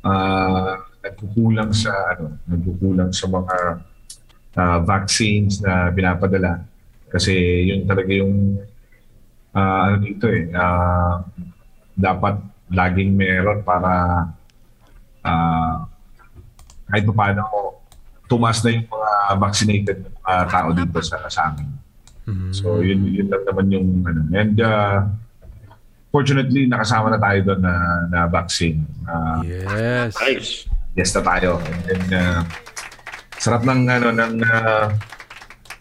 [0.00, 3.56] Uh, nagkukulang sa ano, nagkukulang sa mga
[4.56, 6.64] uh, vaccines na pinapadala.
[7.10, 7.34] Kasi
[7.68, 8.60] yun talaga yung
[9.56, 10.48] uh, ano dito eh.
[10.52, 11.24] Uh,
[11.96, 12.40] dapat
[12.70, 13.92] laging meron para
[15.26, 15.74] uh,
[16.90, 17.42] kahit pa paano
[18.30, 19.10] tumas na yung mga
[19.42, 21.66] vaccinated uh, tao dito sa, sa amin.
[22.30, 22.50] Mm.
[22.54, 24.20] So yun yun lang naman yung ano.
[24.30, 24.96] And uh,
[26.10, 27.74] fortunately nakasama na tayo doon na
[28.10, 28.82] na vaccine.
[29.06, 30.12] Uh, Yes.
[30.18, 30.50] Nice.
[30.98, 31.62] yes na tayo.
[31.62, 32.40] And then uh,
[33.38, 34.86] sarap ng ano ng uh,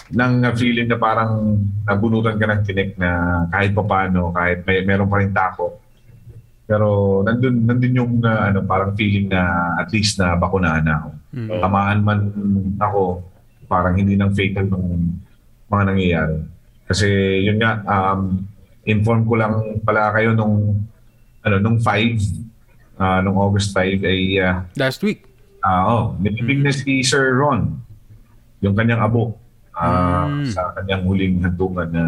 [0.09, 5.09] ng feeling na parang nabunutan ka ng tinik na kahit pa paano, kahit may meron
[5.09, 5.77] pa rin takot.
[6.69, 11.09] Pero nandun nandun yung uh, ano parang feeling na at least na bakunaan na ako.
[11.29, 11.49] Mm.
[11.61, 12.19] Tamaan man
[12.77, 13.01] ako,
[13.69, 14.85] parang hindi nang fatal ng
[15.69, 16.37] mga nangyayari.
[16.89, 17.05] Kasi
[17.45, 18.48] yun nga, um,
[18.89, 19.53] inform ko lang
[19.85, 20.81] pala kayo nung
[21.45, 25.23] ano nung 5 ah, nung August 5 ay ah, Last week.
[25.61, 27.77] Ah, oh, nilibing na si Sir Ron,
[28.63, 29.35] yung kanyang abo,
[29.75, 30.45] ah, Mm.
[30.51, 32.05] sa kanyang huling hantungan na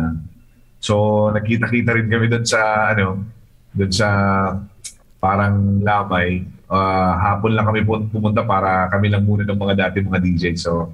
[0.81, 3.21] So, nakita-kita rin kami doon sa ano,
[3.69, 4.07] doon sa
[5.21, 6.41] parang lamay.
[6.65, 10.57] Ah, hapon lang kami pumunta para kami lang muna ng mga dati mga DJ.
[10.57, 10.89] So,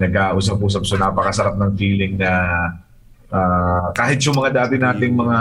[0.00, 0.88] nagkausap-usap.
[0.88, 2.32] So, napakasarap ng feeling na
[3.30, 5.38] ah, kahit yung mga dati nating mga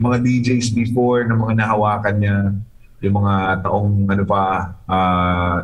[0.00, 2.38] mga DJs before na mga nahawakan niya,
[3.04, 4.42] yung mga taong ano pa,
[4.88, 5.56] ah,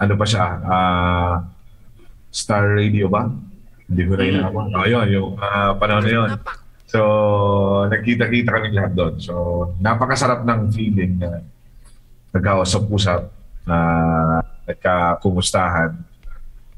[0.00, 1.34] ano pa siya, ah,
[2.30, 3.30] Star Radio ba?
[3.90, 4.70] Hindi ko rin alam.
[4.70, 6.28] Oh, yun, yung ah, panahon na yun.
[6.90, 7.00] So,
[7.86, 9.14] nagkita-kita kami lahat doon.
[9.22, 9.34] So,
[9.78, 11.46] napakasarap ng feeling na
[12.34, 13.30] nagkausap-usap,
[13.66, 13.78] na
[14.66, 15.94] nagkakumustahan.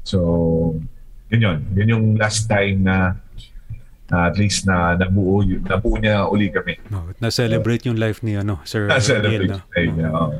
[0.05, 0.17] So,
[1.33, 1.59] yun yun.
[1.73, 3.17] Yun yung last time na
[4.11, 6.79] na at least na nabuo, yun- nabuo niya uli kami.
[6.91, 9.63] No, na-celebrate yung life ni ano, Sir Sa Neil, no?
[9.75, 10.09] niya.
[10.11, 10.39] oo.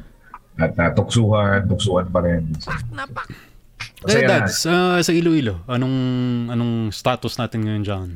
[0.59, 2.53] At uh, tuksuhan, tuksuhan pa rin.
[2.61, 3.07] So, Kaya
[4.03, 4.30] masaya na.
[4.30, 4.55] Dads,
[5.07, 5.97] sa Iloilo, anong
[6.51, 8.09] anong status natin ngayon dyan?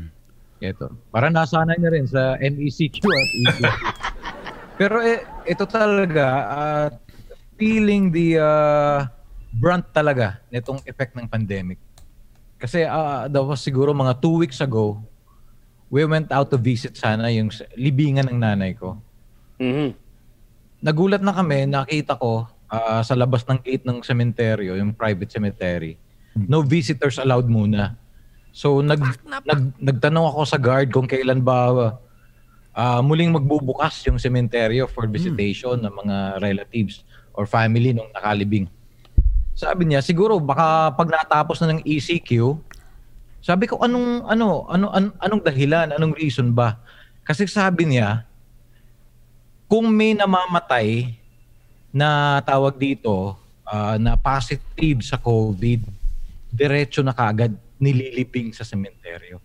[0.57, 0.93] Ito.
[1.13, 3.61] Para nasanay na rin sa MECQ at ECQ.
[4.79, 6.87] Pero eh, ito talaga, ah,
[7.57, 9.09] feeling the uh,
[9.57, 11.81] brunt talaga nitong effect ng pandemic.
[12.61, 15.01] Kasi uh, that was siguro mga two weeks ago,
[15.87, 17.47] we went out to visit sana yung
[17.79, 18.99] libingan ng nanay ko.
[19.59, 19.95] Mhm.
[20.83, 25.95] Nagulat na kami, nakita ko ah, sa labas ng gate ng cemetery, yung private cemetery,
[26.35, 27.95] no visitors allowed muna.
[28.51, 31.97] So nag, nag nagtanong ako sa guard kung kailan ba
[32.77, 37.01] ah, muling magbubukas yung cemetery for visitation ng mga relatives
[37.33, 38.69] or family nung nakalibing.
[39.57, 42.61] Sabi niya, siguro baka pag natapos na ng ECQ,
[43.47, 46.75] sabi ko anong ano ano an- anong dahilan, anong reason ba?
[47.23, 48.27] Kasi sabi niya,
[49.71, 51.15] kung may namamatay
[51.95, 55.79] na tawag dito ah, na positive sa COVID,
[56.51, 59.39] diretso na kaagad nililibing sa sementeryo.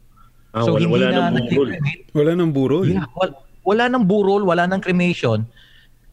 [0.51, 2.03] Ah, so wala, hindi wala na nang nag-cremate.
[2.11, 2.87] Wala nang burol.
[2.91, 3.33] Yeah, wala,
[3.63, 5.47] wala nang burol, wala nang cremation.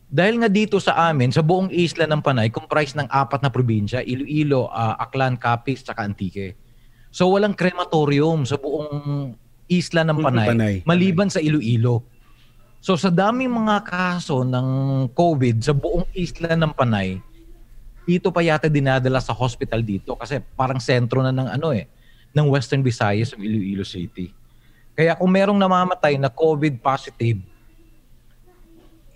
[0.10, 4.06] Dahil nga dito sa amin, sa buong isla ng Panay, comprised ng apat na probinsya,
[4.06, 6.69] Iloilo, ah, Aklan, Capiz, tsaka Antique.
[7.10, 9.34] So walang crematorium sa buong
[9.70, 10.76] isla ng Panay, Panay.
[10.86, 12.06] maliban sa Iloilo.
[12.80, 14.68] So sa daming mga kaso ng
[15.12, 17.20] COVID sa buong isla ng Panay,
[18.10, 21.86] dito pa yata dinadala sa hospital dito kasi parang sentro na ng ano eh,
[22.34, 24.34] ng Western Visayas ng Iloilo City.
[24.98, 27.40] Kaya kung merong namamatay na COVID positive,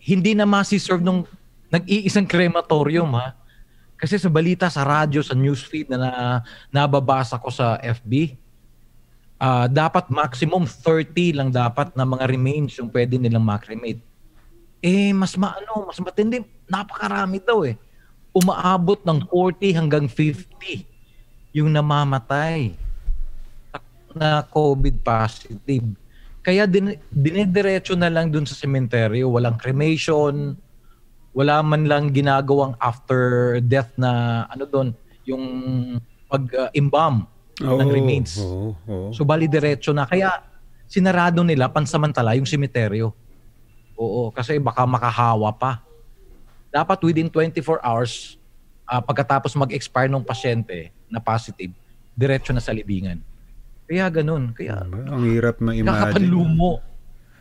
[0.03, 1.25] hindi na masiserve nung
[1.73, 3.33] nag-iisang crematorium ha.
[4.03, 6.11] Kasi sa balita, sa radyo, sa newsfeed na, na
[6.67, 8.35] nababasa ko sa FB,
[9.39, 14.03] ah, dapat maximum 30 lang dapat na mga remains yung pwede nilang makremate.
[14.83, 16.43] Eh, mas maano, mas matindi.
[16.67, 17.79] Napakarami daw eh.
[18.35, 20.51] Umaabot ng 40 hanggang 50
[21.55, 22.75] yung namamatay
[24.11, 25.87] na COVID positive.
[26.43, 29.31] Kaya din, dinidiretso na lang dun sa sementeryo.
[29.31, 30.59] Walang cremation,
[31.33, 34.87] wala man lang ginagawang after death na ano doon,
[35.25, 35.43] yung
[36.29, 37.25] pag-imbam
[37.57, 38.37] ng remains.
[38.37, 39.09] Oo, oo.
[39.13, 40.05] So bali diretso na.
[40.05, 40.45] Kaya
[40.85, 43.13] sinarado nila pansamantala yung sementeryo.
[43.97, 45.81] Oo, kasi baka makahawa pa.
[46.69, 48.37] Dapat within 24 hours,
[48.85, 51.73] ah, pagkatapos mag-expire ng pasyente na positive,
[52.17, 53.21] diretso na sa libingan.
[53.85, 54.53] Kaya ganun.
[54.57, 55.85] Kaya Ang hirap ma-imagine.
[55.85, 56.81] kakapanlumo.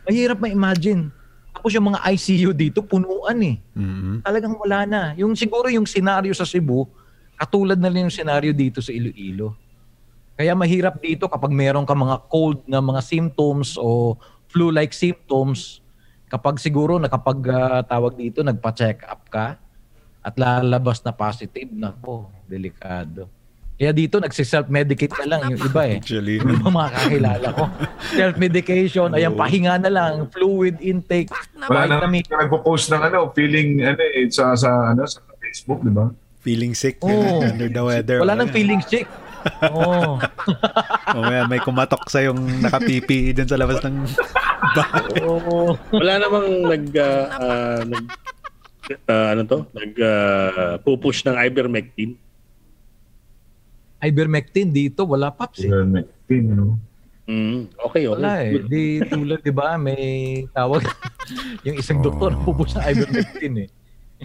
[0.03, 1.09] Mahirap ma-imagine.
[1.53, 3.61] Tapos yung mga ICU dito, punuan eh.
[3.77, 4.25] Mhm.
[4.25, 5.01] Talagang wala na.
[5.15, 6.89] Yung siguro yung senaryo sa Cebu,
[7.37, 9.53] katulad na rin yung senaryo dito sa Iloilo.
[10.33, 14.17] Kaya mahirap dito kapag meron ka mga cold na mga symptoms o
[14.49, 15.85] flu-like symptoms,
[16.25, 17.45] kapag siguro nakapag
[17.85, 19.61] tawag dito, nagpa-check up ka
[20.23, 23.29] at lalabas na positive, nako, delikado.
[23.73, 25.97] Kaya dito nagsi-self-medicate na lang yung iba eh.
[25.97, 26.37] Actually.
[26.39, 27.63] Yung mga kakilala ko.
[28.13, 32.21] Self-medication, ayan, pahinga na lang, fluid intake, Wala na vitamin.
[32.29, 36.05] nagpo-post ng ano, feeling ano eh, sa sa ano sa Facebook, di ba?
[36.45, 37.41] Feeling sick, Oo.
[37.41, 38.17] under the weather.
[38.21, 39.09] Wala nang feeling sick.
[39.69, 40.17] Oo.
[41.13, 43.95] O may, may kumatok sa yung naka-PPE dun sa labas ng
[45.23, 45.75] Oo.
[45.93, 48.05] Wala namang nag ah, ah, nag
[49.05, 49.59] ah, ano to?
[49.75, 52.17] Nag ah, pupush ng ivermectin.
[54.03, 55.71] Ivermectin dito, wala paps eh.
[55.71, 56.75] Ivermectin, no?
[57.23, 58.19] Mm, okay, okay.
[58.19, 58.59] Wala eh.
[58.67, 60.83] Di tulad, di ba, may tawag
[61.67, 63.69] yung isang doktor na pupus ng ivermectin eh.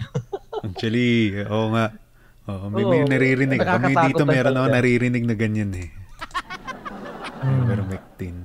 [0.67, 1.95] Actually, oo nga.
[2.49, 3.59] Oo, may, may naririnig.
[3.61, 5.87] Kami dito meron ako naririnig na ganyan eh.
[7.39, 7.63] Hmm.
[7.63, 8.35] Ivermectin.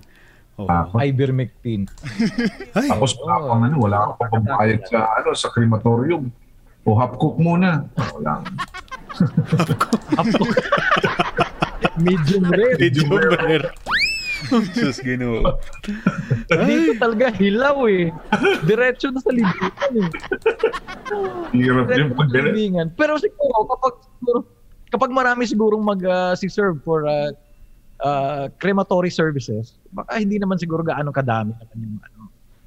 [0.54, 0.70] Oo.
[0.70, 1.90] Tapos, Ivermectin.
[2.78, 6.30] Ay, tapos wala pang ano, wala ka pa pambayad sa ano sa crematorium.
[6.86, 7.90] O half cook muna.
[8.14, 8.44] Wala.
[10.14, 10.42] Apo.
[11.98, 12.76] Medium rare.
[12.82, 13.68] medyo rare.
[14.74, 15.56] Sus, ginoo.
[16.50, 18.12] Dito talaga hilaw eh.
[18.68, 20.08] Diretso na sa libingan eh.
[21.54, 22.86] Hirap yung na sa pag libingan.
[22.92, 24.38] Pero siguro, kapag, siguro,
[24.92, 27.32] kapag marami sigurong mag-serve for uh,
[28.04, 32.22] uh, crematory services, baka hindi naman siguro gaano kadami naman yung ano.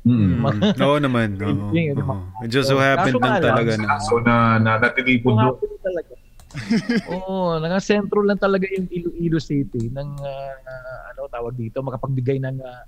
[0.08, 0.40] Mm.
[0.88, 1.36] Oo naman.
[1.44, 2.16] Oo, oo.
[2.42, 4.00] It just so happened Kaso lang talaga na.
[4.00, 5.78] So na, na natinipon Kung doon.
[5.84, 6.14] talaga.
[7.14, 10.54] Oo, naka-sentro lang talaga yung Iloilo City ng ah,
[11.12, 12.84] ano tawag dito, makapagbigay ng ah,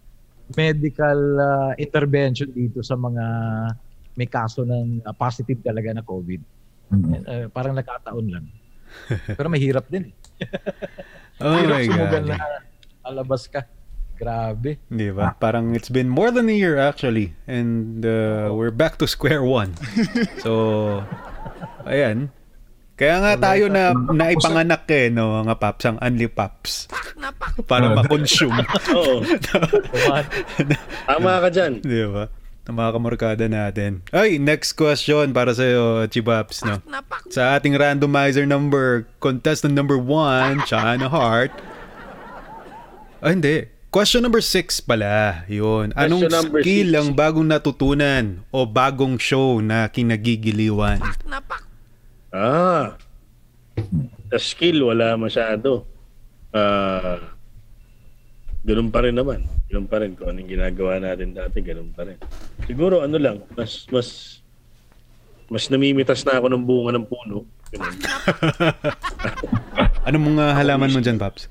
[0.55, 3.24] medical ah, intervention dito sa mga
[4.16, 6.41] may kaso ng ah, positive talaga na COVID.
[6.89, 7.12] Mm.
[7.28, 8.45] Eh, parang nakataon lang.
[9.38, 10.10] Pero mahirap din.
[10.10, 10.16] eh.
[11.39, 12.24] Oh Hirap my God.
[12.28, 12.38] na
[12.99, 13.64] alabas ka.
[14.20, 14.76] Grabe.
[14.91, 15.32] Di ba?
[15.39, 17.32] Parang it's been more than a year actually.
[17.47, 19.72] And uh, we're back to square one.
[20.43, 20.99] So,
[21.88, 22.28] ayan.
[23.00, 26.91] Kaya nga tayo na naipanganak eh, no, mga paps, ang Unli Paps.
[27.64, 28.60] Para ma-consume.
[28.91, 29.24] Oo.
[31.08, 31.80] Tama ka dyan.
[31.80, 32.28] Di ba?
[32.68, 34.04] Ng mga natin.
[34.12, 36.84] Ay, next question para sa iyo, Chibaps, no?
[37.32, 41.56] Sa ating randomizer number, contestant number one, Chana Hart.
[43.24, 43.72] Ah, hindi.
[43.89, 45.47] Question number six pala.
[45.50, 45.97] Yun.
[45.97, 47.00] Anong Question skill six.
[47.00, 51.02] ang bagong natutunan o bagong show na kinagigiliwan?
[52.30, 52.93] Ah.
[54.30, 55.86] Sa skill, wala masyado.
[56.49, 57.17] Ah.
[58.61, 59.45] ganun pa rin naman.
[59.69, 60.13] Ganun pa rin.
[60.13, 62.17] Kung anong ginagawa natin dati, ganun pa rin.
[62.69, 64.39] Siguro, ano lang, mas, mas,
[65.49, 67.45] mas namimitas na ako ng bunga ng puno.
[70.09, 71.45] Anong mga halaman mo dyan, Paps?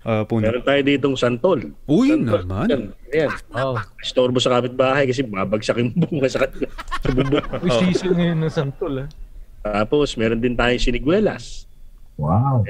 [0.00, 0.48] Uh, puno.
[0.48, 1.60] Meron tayo ditong santol.
[1.86, 2.42] Uy, Santol.
[2.42, 2.66] naman.
[2.66, 2.82] Yan.
[3.12, 3.30] Ayan.
[3.54, 6.66] Oh, Istorbo sa kapitbahay kasi babagsak yung bunga sa kanila.
[7.60, 9.08] May season ngayon ng santol ah.
[9.60, 11.68] Tapos, meron din tayong siniguelas.
[12.20, 12.64] Wow.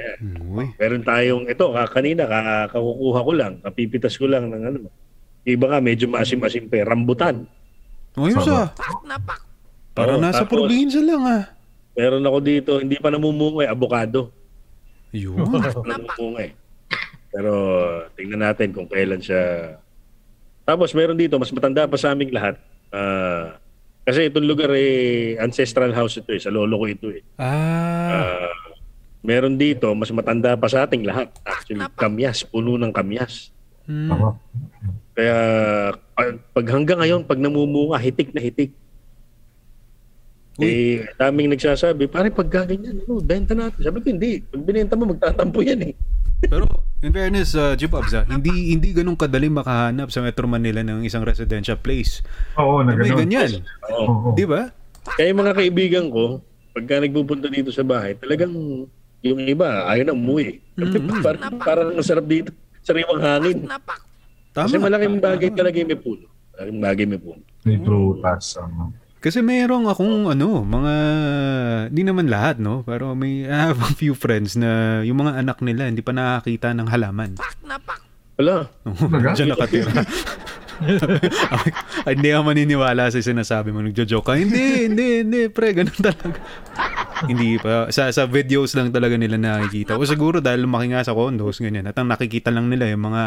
[0.55, 0.71] Uy.
[0.79, 4.79] Meron tayong, ito, ka- kanina, ka- kakukuha ko lang, kapipitas ko lang ng ano.
[5.43, 7.43] Iba nga, medyo maasim-asim pa, eh, rambutan.
[8.15, 8.71] Uy, sa.
[9.91, 11.43] Parang Oo, nasa tapos, probinsya lang ah.
[11.95, 14.31] Meron ako dito, hindi pa namumunga, eh, avocado.
[15.11, 15.43] Yun.
[15.83, 16.53] namumunga eh.
[17.31, 17.51] Pero
[18.15, 19.75] tingnan natin kung kailan siya.
[20.67, 22.59] Tapos meron dito, mas matanda pa sa aming lahat.
[22.91, 23.55] Ah,
[24.01, 27.21] kasi itong lugar eh, ancestral house ito eh, sa lolo ko ito eh.
[27.37, 28.09] Ah.
[28.09, 28.49] Ah,
[29.21, 31.29] meron dito, mas matanda pa sa ating lahat.
[31.45, 33.53] Actually, kamyas, puno ng kamyas.
[33.85, 34.37] Hmm.
[35.13, 35.37] Kaya
[36.53, 38.73] pag, hanggang ngayon, pag namumunga, hitik na hitik.
[40.61, 43.81] Eh, daming nagsasabi, pare pag ganyan, ano, benta natin.
[43.81, 44.41] Sabi ko, hindi.
[44.45, 45.93] Pag binenta mo, magtatampo yan eh.
[46.47, 46.65] Pero
[47.01, 51.21] in fairness, uh, Jibobs, ah, hindi hindi ganun kadali makahanap sa Metro Manila ng isang
[51.25, 52.21] residential place.
[52.57, 53.19] Oo, na May ganun.
[53.25, 53.51] ganyan.
[53.89, 54.05] Oo.
[54.05, 54.29] Oo.
[54.33, 54.69] Di ba?
[55.17, 58.53] Kaya yung mga kaibigan ko, pagka nagpupunta dito sa bahay, talagang
[59.21, 60.61] yung iba, ayaw na umuwi.
[60.77, 61.21] Mm-hmm.
[61.21, 62.49] parang, parang ang sarap dito.
[62.81, 63.69] Sariwang hangin.
[64.51, 64.89] Kasi Tama.
[64.89, 66.25] malaking bagay talaga yung may puno.
[66.57, 67.41] Malaking bagay may puno.
[67.61, 68.57] May prutas.
[68.57, 68.89] ano.
[69.21, 70.93] Kasi mayroong akong ano, mga,
[71.93, 72.81] di naman lahat, no?
[72.81, 76.73] Pero may, I have a few friends na yung mga anak nila hindi pa nakakita
[76.73, 77.37] ng halaman.
[78.41, 78.65] Wala.
[78.81, 79.37] Talaga?
[79.37, 79.91] Diyan nakatira.
[82.09, 83.85] Ay, hindi ako maniniwala sa sinasabi mo.
[83.85, 84.33] Nagjo-joke ka.
[84.33, 85.77] Hindi, hindi, hindi, pre.
[85.77, 86.41] Ganun talaga.
[87.29, 87.93] hindi pa.
[87.93, 90.01] Sa, sa videos lang talaga nila nakikita.
[90.01, 91.85] O siguro dahil lumaki nga sa condos, ganyan.
[91.85, 93.23] At ang nakikita lang nila yung mga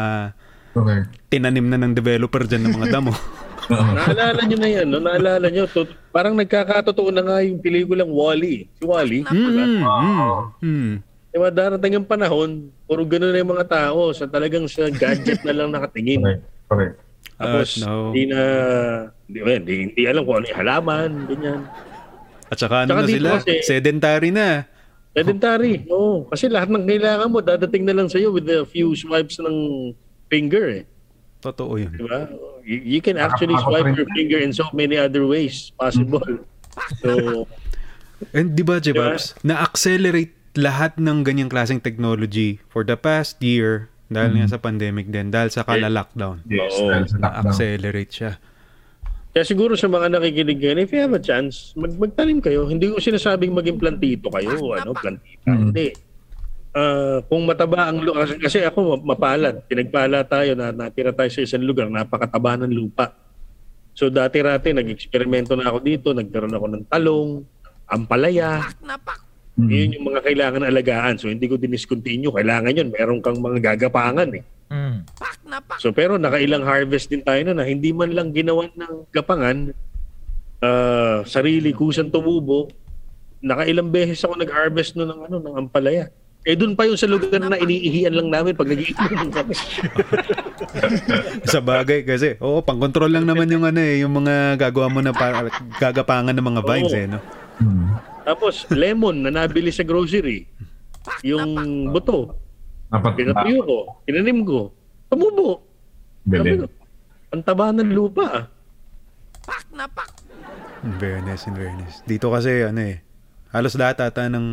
[0.75, 1.07] Okay.
[1.31, 3.15] tinanim na ng developer dyan ng mga damo.
[3.67, 4.99] Naalala nyo na yan, no?
[4.99, 8.69] Naalala nyo, to, parang nagkakatotoo na nga yung pelikulang Wally.
[8.71, 9.21] Si Wally.
[9.23, 9.35] mm,
[9.81, 9.81] mm,
[10.61, 10.91] mm.
[11.29, 12.49] Diba, darating ang panahon,
[12.85, 16.23] puro ganun na yung mga tao sa talagang sa gadget na lang nakatingin.
[16.65, 16.95] Correct.
[17.35, 17.91] Tapos, Uh, no.
[18.09, 18.39] hindi na,
[19.27, 21.61] hindi, hindi, hindi alam kung ano yung halaman, ganyan.
[22.45, 23.29] At saka ano Tsaka na sila?
[23.35, 24.63] kasi- Sedentary na.
[25.11, 25.83] Sedentary.
[25.87, 26.27] Oo.
[26.27, 29.91] Kasi lahat ng kailangan mo, dadating na lang sa'yo with a few swipes ng
[30.27, 30.71] finger.
[30.71, 30.83] Eh.
[31.39, 31.91] Totoo yun.
[31.91, 32.31] Di ba?
[32.65, 36.25] You, you can actually swipe your finger in so many other ways possible.
[36.99, 37.47] So,
[38.35, 44.35] And di ba, Jebabs, na-accelerate lahat ng ganyang klaseng technology for the past year dahil
[44.35, 46.43] nga sa pandemic din, dahil sa kala-lockdown.
[46.47, 46.75] Yes.
[46.77, 46.91] Oo.
[46.91, 47.43] dahil sa lockdown.
[47.47, 48.31] Na-accelerate siya.
[49.35, 52.71] kaya siguro sa mga nakikinig ngayon, if you have a chance, mag magtanim kayo.
[52.71, 55.51] Hindi ko sinasabing maging plantito kayo, ano, plantita.
[55.51, 55.59] Mm.
[55.59, 55.87] Hindi.
[56.75, 61.39] Ah, kung mataba ang lupa, kasi, kasi ako mapalad, pinagpala tayo na natira tayo sa
[61.39, 63.15] isang lugar, napakataba ng lupa.
[63.95, 67.29] So dati-rati, nag-eksperimento na ako dito, nagkaroon ako ng talong,
[67.87, 68.59] ampalaya,
[69.55, 69.71] Mm.
[69.71, 71.15] yun yung mga kailangan alagaan.
[71.15, 74.43] So hindi ko diniscontinue, kailangan yun, meron kang mga gagapangan eh.
[74.67, 75.07] Mm.
[75.79, 79.71] So pero nakailang harvest din tayo na, na hindi man lang ginawan ng gapangan,
[80.59, 82.67] ah, sarili kusang tumubo,
[83.39, 86.11] nakailang beses ako nag-harvest no ng ano ng ampalaya.
[86.45, 89.57] Eh doon pa yung sa lugar na iniihian lang namin pag nag-iinom kami.
[91.41, 95.09] Sa bagay kasi, oo, pang-control lang naman yung ano eh, yung mga gagawa mo na
[95.09, 95.49] para
[95.81, 97.01] gagapangan ng mga vines Oo.
[97.01, 97.19] eh, no?
[98.21, 100.45] Tapos lemon na nabili sa grocery.
[101.21, 101.53] Yung
[101.89, 102.37] buto,
[103.13, 104.69] pinatuyo ko, tinanim ko,
[105.09, 105.65] tumubo.
[106.25, 106.65] Galing.
[107.29, 108.25] ang taba ng lupa.
[108.25, 108.45] ah.
[110.81, 112.01] In fairness, in fairness.
[112.01, 113.04] Dito kasi, ano eh,
[113.55, 114.45] halos lahat ata ng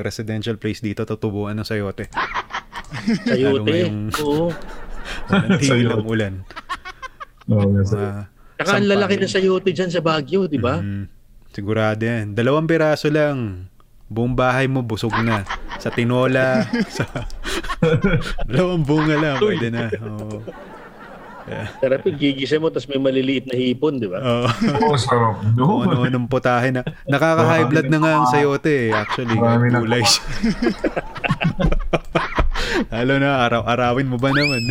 [0.00, 2.08] residential place dito tutubuan ng sayote.
[3.28, 3.68] Lalo Sayote.
[3.68, 4.48] ngayong- Oo.
[5.28, 6.34] Walang ng ulan.
[7.46, 7.92] Oo, yes.
[7.92, 8.10] Mga,
[8.58, 10.80] Saka ang lalaki ng sayote dyan sa Baguio, di ba?
[10.80, 11.04] mm,
[11.52, 12.32] sigurado yan.
[12.32, 13.68] Dalawang piraso lang.
[14.08, 15.44] Buong bahay mo busog na.
[15.76, 16.64] Sa tinola,
[16.96, 17.04] sa...
[18.48, 19.92] Dalawang bunga lang, pwede na.
[20.00, 20.40] Oo.
[21.78, 24.18] Sarap yung gigisa mo, tapos may maliliit na hipon, di ba?
[24.18, 24.46] Oo.
[24.82, 25.34] Oo, sarap.
[25.54, 25.82] No.
[25.82, 26.82] ano-anong putahe na.
[27.04, 29.34] Nakaka-high blood na nga ang sayote eh, actually.
[29.34, 30.22] Marami na- Kulay siya.
[32.90, 34.62] Lalo na, araw-arawin mo ba naman?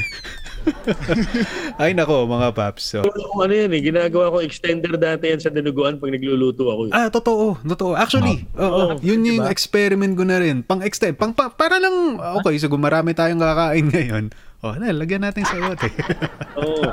[1.79, 2.91] Ay nako, mga paps.
[2.91, 3.03] So,
[3.37, 6.81] ano yan eh, ginagawa ko extender dati yan sa dinuguan pag nagluluto ako.
[6.87, 6.91] eh.
[6.91, 7.55] ah, totoo.
[7.63, 7.91] Totoo.
[7.95, 8.91] Actually, oo.
[8.91, 9.49] Oo, yun yung diba?
[9.49, 10.61] experiment ko na rin.
[10.61, 11.15] Pang-extend.
[11.15, 14.25] Pang, pa, para lang, okay, so marami tayong kakain ngayon.
[14.67, 15.87] Oh, na, lagyan natin sayote.
[16.59, 16.83] Oo.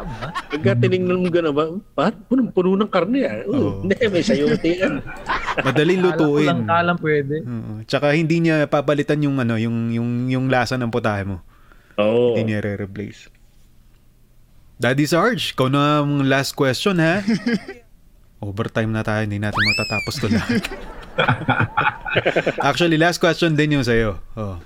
[0.55, 1.65] Pagka tinignan mo gano'n ba,
[1.99, 3.43] ba't punong-puno ng karne ah?
[3.51, 3.55] Oo.
[3.59, 3.71] Oo.
[3.83, 5.03] Hindi, may sayote yan.
[5.59, 6.47] Madaling lutuin.
[6.47, 7.35] Kalang kalang pwede.
[7.43, 7.83] Oo.
[7.83, 11.43] Tsaka hindi niya papalitan yung ano, yung yung yung lasa ng putahe mo.
[11.99, 12.39] Oo.
[12.39, 13.27] Hindi niya re-replace.
[14.79, 17.23] Daddy Sarge, ikaw na ang last question ha.
[18.45, 20.63] Overtime na tayo, hindi natin matatapos to lahat.
[22.69, 24.21] Actually, last question din yung sa'yo.
[24.37, 24.59] Oh.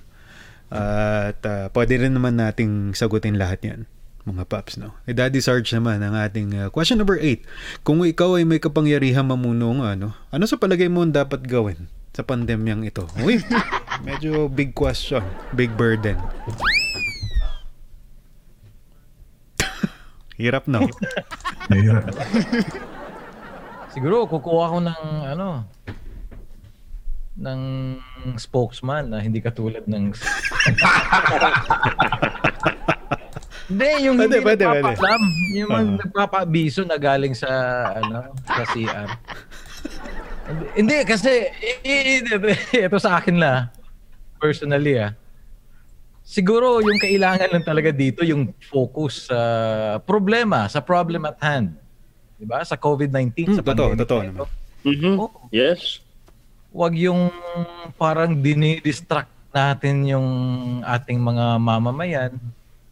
[0.69, 3.81] At ah, pwede rin naman nating sagutin lahat yan,
[4.29, 4.77] mga paps.
[4.77, 4.93] No?
[5.09, 7.41] Eh, Daddy Sarge naman, ang ating ah, question number 8.
[7.85, 12.21] Kung ikaw ay may kapangyarihan mamunong, ano, ano sa palagay mo ang dapat gawin sa
[12.21, 13.09] pandemyang ito?
[13.25, 13.41] Uy,
[14.07, 15.25] Medyo big question.
[15.59, 16.15] Big burden.
[20.39, 20.87] Hirap no?
[21.67, 22.15] Mahirap.
[23.91, 25.03] Siguro kukuha ko ng
[25.35, 25.67] ano
[27.39, 27.61] ng
[28.35, 30.11] spokesman na hindi katulad ng
[33.69, 34.81] Hindi, yung Pwede, hindi pwede, pwede.
[34.83, 35.21] nagpapaalam.
[35.53, 35.97] Yung mga Ah.
[36.01, 37.51] nagpapaabiso na galing sa
[37.95, 39.09] ano sa CR.
[40.73, 41.53] hindi, kasi
[42.73, 43.69] ito sa akin la
[44.39, 45.13] personally ah.
[46.25, 49.41] Siguro yung kailangan lang talaga dito yung focus sa
[50.01, 51.77] problema, sa problem at hand.
[52.35, 52.65] 'Di ba?
[52.65, 54.33] Sa COVID-19 Hmm, sa totoo, pandemic totoo na ito.
[54.33, 54.49] naman.
[54.89, 55.15] Mhm.
[55.19, 55.39] Oo.
[55.51, 56.01] Yes.
[56.69, 57.33] Wag yung
[57.97, 60.29] parang dinidistract natin yung
[60.85, 62.33] ating mga mamamayan,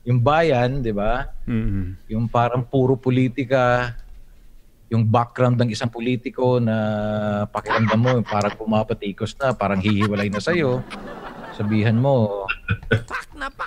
[0.07, 1.29] yung bayan, 'di ba?
[1.45, 1.99] Mm-mm.
[2.09, 3.93] Yung parang puro politika,
[4.89, 6.77] yung background ng isang politiko na
[7.51, 10.81] pakiramdam mo parang pumapatikos na, parang hihiwalay na sa'yo.
[11.59, 12.47] Sabihan mo,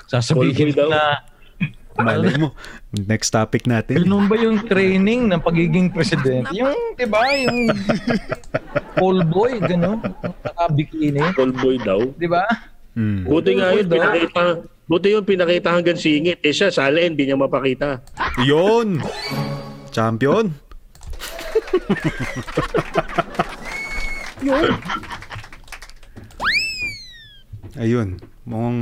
[0.07, 0.89] sasabihin boy daw.
[0.89, 1.01] na,
[1.99, 2.55] Malay mo.
[2.95, 4.07] Next topic natin.
[4.07, 6.49] ganun ba yung training ng pagiging presidente?
[6.55, 7.69] Yung, di ba, yung
[8.95, 9.99] call boy, gano'n,
[10.43, 11.99] nakabikini, Call boy daw.
[12.15, 12.43] di ba?
[12.95, 13.23] Mm.
[13.27, 14.41] Buti nga yun, pinakita,
[14.89, 16.39] buti yung pinakita hanggang singit.
[16.41, 18.01] Eh siya, sala hindi niya mapakita.
[18.43, 19.03] Yun!
[19.91, 20.49] Champion!
[27.77, 28.17] Ayun.
[28.49, 28.81] Mukhang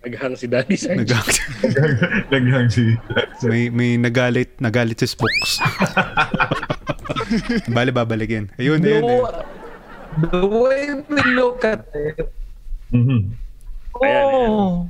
[0.00, 1.12] Naghang si Daddy Sanchez.
[1.12, 2.96] nag- Naghang si...
[3.44, 5.60] may, may nagalit, nagalit si Spokes.
[7.76, 8.48] Bale, babalikin.
[8.56, 9.04] Ayun, ayun.
[9.04, 9.44] No, ayun.
[10.32, 12.16] the way we look at it,
[12.94, 13.34] Mhm.
[14.00, 14.88] Ayan, oh,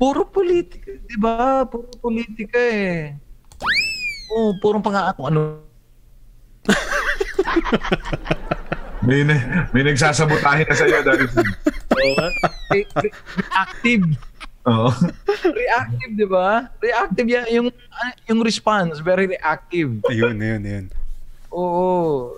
[0.00, 1.66] puro politika, di ba?
[1.66, 3.18] Puro politika eh.
[4.30, 5.66] Oh, purong pang ano.
[9.00, 9.24] May,
[9.72, 11.32] may nagsasabotahe na sa'yo, Darius.
[11.32, 12.24] Oo
[12.70, 14.06] reactive.
[14.68, 14.90] Oo.
[15.42, 16.68] Reactive, di ba?
[16.78, 17.46] Reactive yan.
[17.50, 20.04] Yung, ah, yung response, very reactive.
[20.06, 20.86] Ayun, ayun, ayun.
[21.50, 22.36] Oo.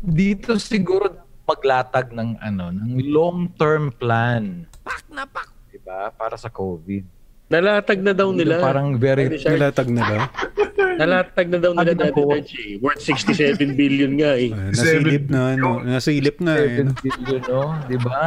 [0.00, 1.10] Dito siguro
[1.46, 4.64] maglatag ng ano, ng long-term plan.
[4.86, 5.50] Pak na pak.
[5.70, 6.14] Diba?
[6.14, 7.04] Para sa COVID.
[7.46, 8.58] Nalatag na daw nila.
[8.58, 9.30] Parang very.
[9.30, 10.18] Nilatag na ba?
[10.76, 12.36] Nalatag na daw nila Sabi na.
[12.36, 12.70] Sanchez.
[12.84, 14.50] Worth 67 billion nga eh.
[14.52, 16.52] Ah, nasilip na, ano, nasilip na.
[16.56, 16.92] Eh, 7 no?
[17.00, 17.62] billion, no?
[17.88, 18.20] Di ba?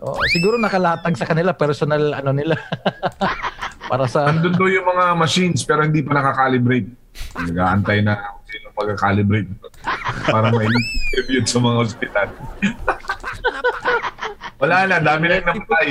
[0.00, 2.56] Oh, siguro nakalatag sa kanila personal ano nila.
[3.90, 6.88] Para sa Andun daw yung mga machines pero hindi pa nakakalibrate.
[7.36, 9.50] Nag-aantay na kung sino magka-calibrate
[10.30, 10.70] para may
[11.10, 12.28] tribute sa mga ospital.
[14.62, 15.88] Wala na, dami na yung namatay.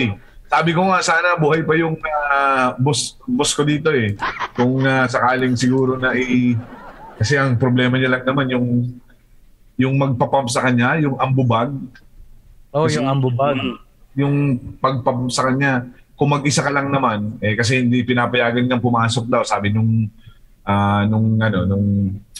[0.49, 4.17] Sabi ko nga sana buhay pa yung ah, boss boss ko dito eh.
[4.57, 6.57] Kung ah, sakaling siguro na i
[7.21, 8.67] kasi ang problema niya lang naman yung
[9.79, 11.71] yung magpapump sa kanya, yung ambubag,
[12.75, 13.55] oh, yung ambubag.
[14.11, 15.87] yung pagpapump sa kanya,
[16.19, 20.11] kung mag-isa ka lang naman, eh kasi hindi pinapayagan niyang pumasok daw, sabi nung
[20.67, 21.87] ah, nung ano nung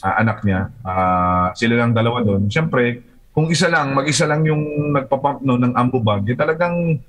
[0.03, 2.51] ah, anak niya, ah, sila lang dalawa doon.
[2.51, 6.99] Siyempre, kung isa lang, mag-isa lang yung nagpapump no ng ambubag, eh talagang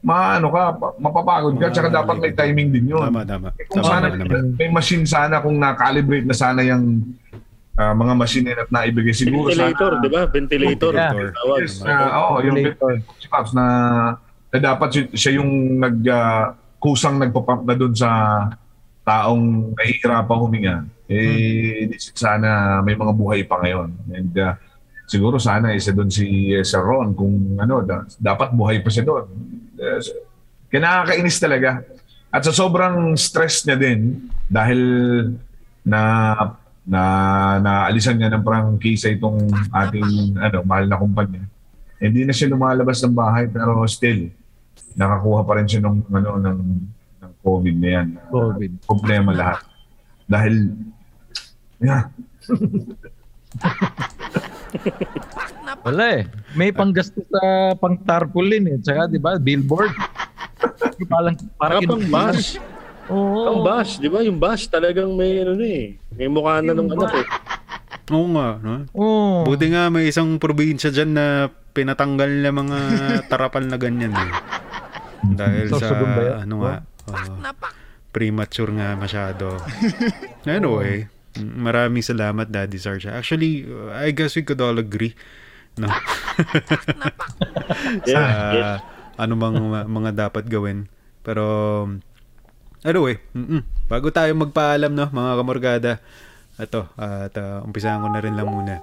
[0.00, 3.00] maano ka, pa- mapapagod ka, tsaka dapat may timing din yun.
[3.00, 3.48] Tama, tama.
[3.54, 4.54] Eh, Kung Tama sana naman.
[4.54, 7.02] may machine sana kung na-calibrate na sana yung
[7.74, 10.02] ah, mga machine at naibigay siguro Ventilator, sana.
[10.02, 10.22] di ba?
[10.26, 10.92] Ventilator.
[10.92, 11.30] Yeah.
[11.32, 11.58] Tawag.
[11.60, 12.92] Yes, na, oo, yung Ventilator.
[13.16, 13.64] si Paps na,
[14.48, 18.10] na dapat si- siya yung nag ah, kusang nagpapump na doon sa
[19.02, 20.76] taong nahihirapang huminga.
[21.08, 23.88] Eh, di sana may mga buhay pa ngayon.
[24.10, 24.54] And ah,
[25.04, 29.02] siguro sana isa doon si eh, Sir Ron kung ano, da- dapat buhay pa siya
[29.02, 29.24] doon.
[29.78, 30.00] Eh,
[30.68, 31.80] kinakainis talaga.
[32.28, 34.80] At sa sobrang stress niya din dahil
[35.86, 36.34] na
[36.88, 37.02] na
[37.60, 41.44] naalisan niya ng prangkisa itong ating ano mahal na kumpanya.
[42.00, 44.28] Hindi na siya lumalabas ng bahay pero still
[44.96, 46.60] nakakuha pa rin siya ng ano ng
[47.24, 48.08] ng COVID na yan.
[48.28, 48.72] COVID.
[48.84, 49.64] Problema lahat.
[50.28, 50.76] Dahil
[51.80, 52.12] yeah,
[55.86, 56.22] Wala eh.
[56.56, 58.76] May panggastos sa pang tarpaulin eh.
[58.80, 59.92] Tsaka, di ba, billboard.
[61.08, 62.58] parang, parang Parang bus.
[63.08, 63.40] Oo.
[63.48, 64.20] Ang bus, di ba?
[64.20, 65.86] Yung bus talagang may ano na eh.
[66.12, 67.26] May mukha na nung anak eh.
[68.12, 68.48] Oo nga.
[68.60, 68.74] No?
[68.96, 69.48] Oo.
[69.48, 71.26] Buti nga may isang probinsya dyan na
[71.72, 72.78] pinatanggal na mga
[73.28, 74.32] tarapal na ganyan eh.
[75.24, 75.92] Dahil sa
[76.44, 76.74] ano nga,
[77.10, 77.52] uh,
[78.12, 79.56] premature nga masyado.
[80.48, 81.08] Anyway,
[81.38, 83.08] maraming salamat Daddy Sarge.
[83.08, 85.14] Actually, uh, I guess we could all agree.
[85.78, 85.86] No?
[88.02, 88.80] sa Yeah, yes.
[89.18, 90.90] ano bang mga, mga dapat gawin.
[91.22, 91.44] Pero
[92.82, 93.62] anyway, mm-mm.
[93.86, 95.92] bago tayo magpaalam no, mga kamorgada,
[96.58, 98.82] ito, at uh, umpisahan ko na rin lang muna.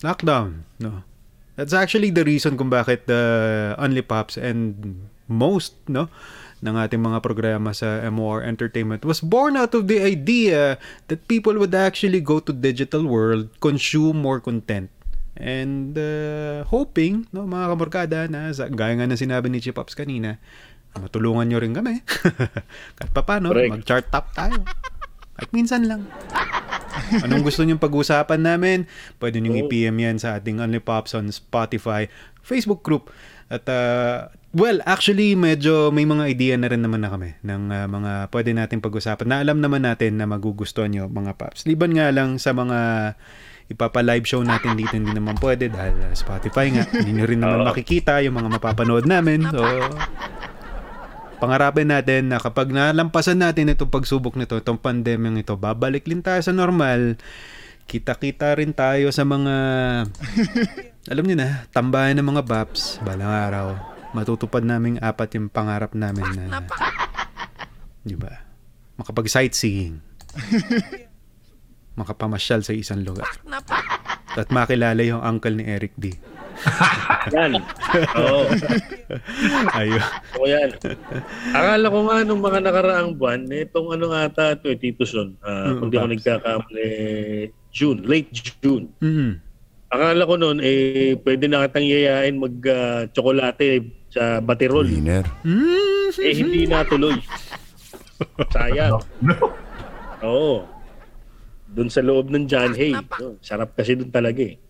[0.00, 1.04] Lockdown, no.
[1.54, 4.96] That's actually the reason kung bakit uh, Only Pops and
[5.28, 6.08] most no
[6.62, 10.78] ng ating mga programa sa MOR Entertainment was born out of the idea
[11.10, 14.86] that people would actually go to digital world, consume more content.
[15.34, 19.98] And uh, hoping, no, mga kamorkada, na sa, gaya nga ng sinabi ni Chip Ups
[19.98, 20.38] kanina,
[20.94, 21.98] matulungan nyo rin kami.
[22.96, 24.62] Kahit pa paano, mag-chart top tayo.
[25.34, 26.06] At minsan lang.
[27.24, 28.86] Anong gusto nyong pag-usapan namin?
[29.18, 29.62] Pwede nyong Oo.
[29.66, 32.06] i-PM yan sa ating Only Pops on Spotify,
[32.44, 33.10] Facebook group.
[33.48, 37.86] At uh, well, actually medyo may mga idea na rin naman na kami ng uh,
[37.88, 41.64] mga pwede natin pag-usapan na alam naman natin na magugustuhan nyo mga Pops.
[41.64, 43.12] Liban nga lang sa mga
[43.72, 46.84] ipapa-live show natin dito hindi naman pwede dahil uh, Spotify nga.
[46.84, 49.48] Hindi nyo rin naman makikita yung mga mapapanood namin.
[49.48, 49.64] So,
[51.40, 56.44] pangarapin natin na kapag nalampasan natin itong pagsubok nito, itong pandemyang ito, babalik din tayo
[56.44, 57.16] sa normal.
[57.88, 59.54] Kita-kita rin tayo sa mga,
[61.12, 63.02] alam niyo na, tambahan ng mga baps.
[63.02, 66.64] Balang araw, matutupad naming apat yung pangarap namin na,
[68.04, 68.44] di ba?
[69.00, 69.98] Makapag-sightseeing.
[71.96, 73.28] Makapamasyal sa isang lugar.
[74.32, 76.16] At makilala yung uncle ni Eric D.
[77.32, 77.60] Yan.
[78.16, 78.48] Oo.
[79.76, 80.04] Ayun.
[80.40, 80.70] O yan.
[81.52, 85.36] Akala ko nga nung mga nakaraang buwan, itong ano nga ata ito, eh, Tito Son,
[85.44, 86.88] ah, Mm, kung di ako nagkakamali,
[87.72, 88.88] June, late June.
[89.00, 89.40] Mm.
[89.92, 94.84] Akala ko noon, eh, pwede na katang yayain mag-tsokolate sa Batirol.
[94.84, 95.24] Winner.
[96.20, 97.16] Eh, hindi natuloy.
[98.52, 99.00] Sayang.
[99.24, 99.34] No?
[100.28, 100.68] Oo.
[101.72, 102.92] Doon sa loob ng John Hay.
[102.92, 104.60] No, sarap kasi doon talaga eh.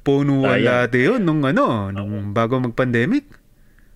[0.00, 0.88] Punuan Sayang.
[0.88, 3.28] dati yun nung ano, nung bago mag-pandemic.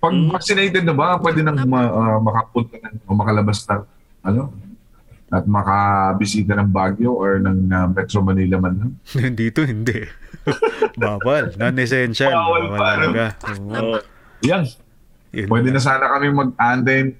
[0.05, 3.83] Pag vaccinated na ba, pwede nang ma- ah, makapunta ng, o makalabas ng
[4.29, 4.53] ano,
[5.33, 8.93] at makabisita ng Baguio or ng ah, Metro Manila man lang.
[9.41, 10.05] Dito hindi.
[11.01, 11.57] Bawal.
[11.57, 12.37] Non-essential.
[12.37, 12.85] Bawal pa, ano?
[13.01, 13.25] talaga.
[13.49, 13.73] Oo.
[13.73, 13.99] Oo.
[14.45, 14.65] Yan.
[15.35, 15.49] Yun.
[15.51, 17.13] Pwede na sana kami mag-antay.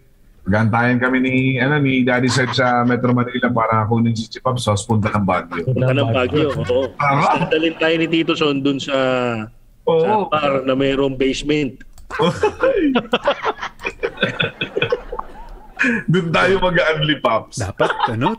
[0.45, 4.85] Mag-antayan kami ni, ano, ni Daddy Sir sa Metro Manila para kunin si Chip Sauce
[4.85, 5.65] punta ng Baguio.
[5.65, 6.53] Punta ng Baguio.
[6.53, 6.93] Oo.
[7.01, 7.49] Tama.
[7.49, 8.97] Dalhin tayo ni Tito Son doon sa
[9.85, 10.29] sa Oo.
[10.29, 11.81] bar na mayroong basement.
[16.09, 17.61] Doon tayo mag-unli pops.
[17.61, 18.37] Dapat, ano?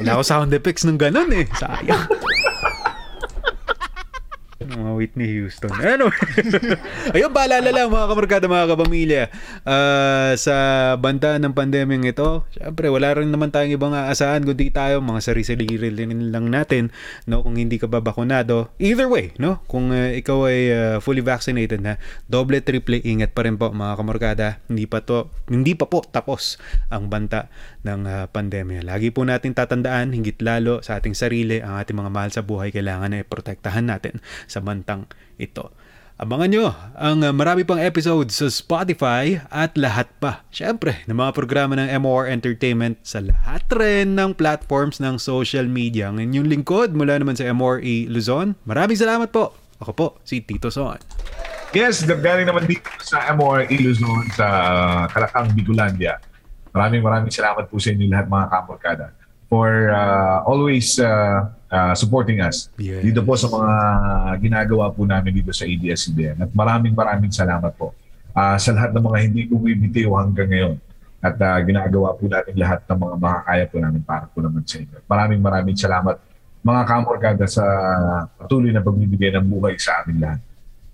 [0.00, 1.44] Wala ko sound effects ng ganun eh.
[1.56, 2.04] Sayang.
[4.66, 5.72] Mga Whitney Houston.
[5.74, 6.08] Ano?
[7.14, 9.22] Ayun, paalala lang mga kamarkada, mga kapamilya.
[9.66, 10.54] Ah, sa
[10.98, 15.92] banda ng pandemyang ito, syempre wala rin naman tayong ibang aasahan kundi tayo, mga sarili-sarili
[16.30, 16.94] lang natin,
[17.26, 17.42] no?
[17.42, 18.70] Kung hindi ka ba bakunado.
[18.78, 19.62] Either way, no?
[19.66, 21.98] Kung ah, ikaw ay ah, fully vaccinated na,
[22.30, 24.46] doble, triple, ingat pa rin po mga kamarkada.
[24.66, 26.56] Hindi pa to, hindi pa po tapos
[26.92, 27.50] ang banta
[27.82, 28.86] ng ah, pandemya.
[28.86, 32.70] Lagi po natin tatandaan, higit lalo sa ating sarili, ang ating mga mahal sa buhay,
[32.70, 35.74] kailangan na protektahan natin sa bantang ito.
[36.22, 41.34] Abangan nyo ang uh, marami pang episodes sa Spotify at lahat pa, syempre, ng mga
[41.34, 46.14] programa ng MOR Entertainment sa lahat rin ng platforms ng social media.
[46.14, 48.54] Ang inyong lingkod mula naman sa MORE Luzon.
[48.68, 49.56] Maraming salamat po.
[49.82, 50.94] Ako po, si Tito Son.
[51.74, 56.22] Yes, galing naman dito sa MOR Luzon sa uh, Kalakang, Bicolandia.
[56.72, 59.06] Maraming maraming salamat po sa inyo lahat mga kamorkada
[59.52, 63.04] for uh, always uh, uh, supporting us Yes.
[63.04, 63.72] dito po sa mga
[64.40, 66.48] ginagawa po namin dito sa ABS-CBN.
[66.48, 67.92] At maraming maraming salamat po
[68.32, 70.76] uh, sa lahat ng mga hindi bumibitiw hanggang ngayon.
[71.22, 74.80] At uh, ginagawa po natin lahat ng mga makakaya po namin para po naman sa
[74.80, 74.96] inyo.
[75.04, 76.16] Maraming maraming salamat
[76.62, 77.64] mga kamorkada sa
[78.40, 80.40] patuloy na pagbibigay ng buhay sa amin lahat.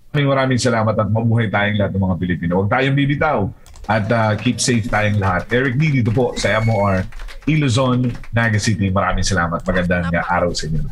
[0.09, 2.51] Maraming maraming salamat at mabuhay tayong lahat ng mga Pilipino.
[2.59, 3.47] Huwag tayong bibitaw
[3.89, 5.49] at uh, keep safe tayong lahat.
[5.49, 7.01] Eric D dito po sa MOR,
[7.49, 8.93] Iluzon, Naga City.
[8.93, 9.65] Maraming salamat.
[9.65, 10.85] Magandang uh, araw sa inyo.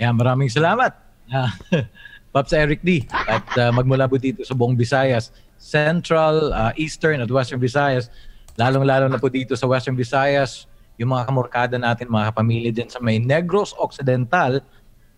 [0.00, 0.96] Ayan, maraming salamat.
[1.28, 1.52] Ah,
[2.32, 3.04] Pops Eric D.
[3.12, 5.28] At ah, magmula po dito sa buong Visayas,
[5.60, 8.08] Central, ah, Eastern at Western Visayas,
[8.56, 10.64] lalong-lalo na po dito sa Western Visayas,
[10.96, 14.64] yung mga kamorkada natin, mga kapamilya dyan sa may Negros Occidental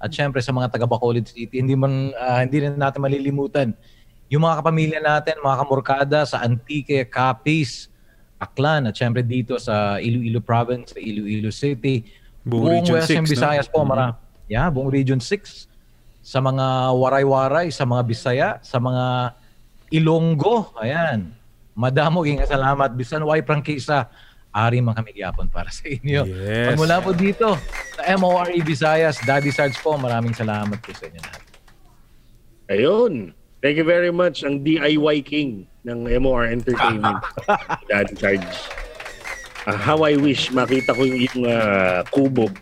[0.02, 3.70] at syempre sa mga taga Bacolod City, hindi man ah, hindi rin natin malilimutan
[4.34, 7.86] yung mga kapamilya natin, mga kamorkada sa Antique, Capiz,
[8.42, 12.02] Aklan at syempre dito sa Iloilo Province, sa Iloilo City,
[12.42, 13.32] Buong Region Western 6, no?
[13.32, 14.18] Visayas po, mara.
[14.50, 15.70] Yeah, buong Region 6.
[16.20, 19.32] Sa mga waray-waray, sa mga Bisaya, sa mga
[19.94, 21.30] Ilonggo, ayan.
[21.72, 24.10] Madamo ging salamat bisan way prangkisa
[24.54, 26.22] ari man kami gyapon para sa inyo.
[26.22, 26.74] Yes.
[26.74, 27.58] Pagmula po dito
[27.98, 31.42] sa MORE Visayas, Daddy Sarge po, maraming salamat po sa inyo lahat.
[32.70, 33.34] Ayun.
[33.64, 37.24] Thank you very much ang DIY King ng MOR Entertainment.
[37.88, 38.44] Daddy Charge.
[39.64, 42.52] Ah, how I wish makita ko yung, yung ah, kubo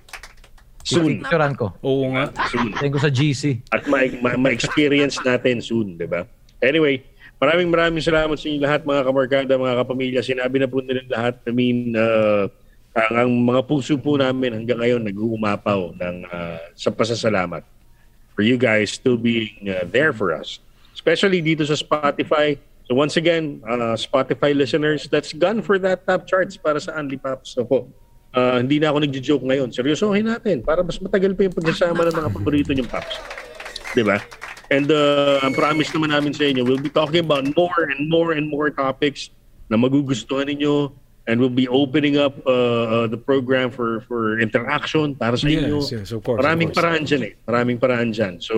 [0.83, 1.23] Soon.
[1.23, 1.75] Picturean ko.
[1.83, 2.31] Oo nga.
[2.51, 2.75] Soon.
[2.75, 3.63] Tingin ko sa GC.
[3.71, 6.27] At ma- ma- ma-experience natin soon, di ba?
[6.59, 7.07] Anyway,
[7.39, 10.21] maraming maraming salamat sa inyo lahat mga kamarkada, mga kapamilya.
[10.27, 11.39] Sinabi na po nila lahat.
[11.47, 12.51] I mean, uh,
[12.99, 17.63] ang, ang mga puso po namin hanggang ngayon nag-uumapaw ng, uh, sa pasasalamat
[18.35, 20.59] for you guys still being uh, there for us.
[20.93, 22.57] Especially dito sa Spotify.
[22.87, 27.17] So once again, uh, Spotify listeners, let's gun for that top charts para sa Unli
[27.17, 27.89] Pops na po.
[28.33, 29.69] Uh, hindi na ako nagjo-joke ngayon.
[29.73, 33.17] Seryosohin natin para mas matagal pa yung pagsasama ng mga paborito niyong Pops.
[33.93, 34.21] Di ba?
[34.73, 38.33] And uh, ang promise naman namin sa inyo, we'll be talking about more and more
[38.33, 39.29] and more topics
[39.69, 40.93] na magugustuhan ninyo
[41.29, 45.85] and we'll be opening up uh, uh, the program for for interaction para sa inyo.
[45.85, 46.43] Yes, yes, of course.
[46.43, 46.83] Maraming of course.
[46.83, 47.33] paraan dyan eh.
[47.47, 48.43] Maraming paraan dyan.
[48.43, 48.57] So,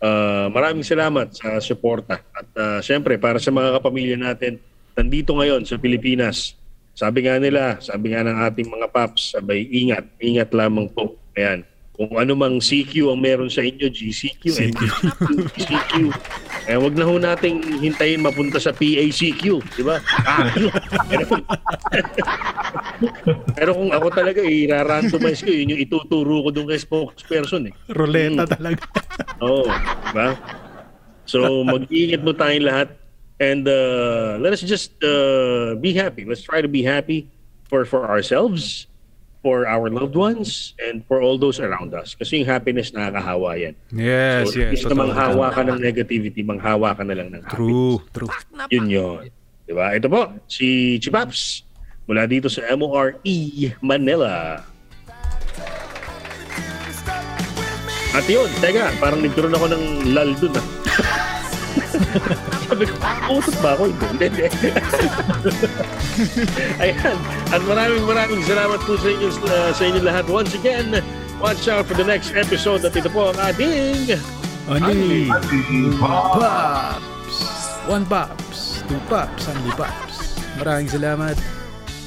[0.00, 2.20] uh, maraming salamat sa suporta.
[2.32, 4.60] At uh, syempre, para sa mga kapamilya natin,
[4.96, 6.56] nandito ngayon sa Pilipinas,
[6.96, 11.20] sabi nga nila, sabi nga ng ating mga paps, sabay, ingat, ingat lamang po.
[11.36, 11.68] Ayan.
[11.96, 14.60] Kung ano mang CQ ang meron sa inyo, GCQ, CQ.
[14.68, 15.94] MPCQ, GCQ.
[16.68, 19.96] Eh, wag na ho nating hintayin mapunta sa PACQ, di ba?
[20.28, 20.52] Ah,
[23.56, 27.74] Pero kung ako talaga, i-randomize ko, yun yung ituturo ko doon kay spokesperson eh.
[27.88, 28.84] Ruleta talaga.
[29.40, 29.64] Oo,
[30.12, 30.36] diba?
[31.24, 32.88] So, mag-iingat mo tayong lahat
[33.40, 36.24] and uh, let us just uh, be happy.
[36.28, 37.28] Let's try to be happy
[37.68, 38.86] for for ourselves,
[39.46, 42.18] for our loved ones, and for all those around us.
[42.18, 43.78] Kasi yung happiness nakakahawa yan.
[43.94, 44.74] Yes, so, yes.
[44.74, 48.02] imbis na manghawa ka ng negativity, manghawa ka na lang ng happiness.
[48.10, 48.26] True, true.
[48.74, 49.30] Yun yun.
[49.70, 49.94] Diba?
[49.94, 51.62] Ito po, si Chipaps
[52.10, 53.22] mula dito sa MORE
[53.86, 54.66] Manila.
[58.10, 60.66] At yun, teka, parang nagkaroon ako ng lal dun ah.
[62.66, 62.94] Sabi ko,
[63.30, 63.94] utot ba ako?
[63.94, 64.46] Hindi, hindi.
[66.82, 67.18] Ayan.
[67.54, 70.26] At maraming maraming salamat po sa inyo, uh, sa inyo lahat.
[70.26, 70.98] Once again,
[71.38, 74.18] watch out for the next episode at ito po ang ating
[74.66, 75.30] Ani.
[76.02, 77.38] Pops.
[77.86, 78.82] One Pops.
[78.90, 79.46] Two Pops.
[79.46, 80.42] Andy Pops.
[80.58, 81.38] Maraming salamat.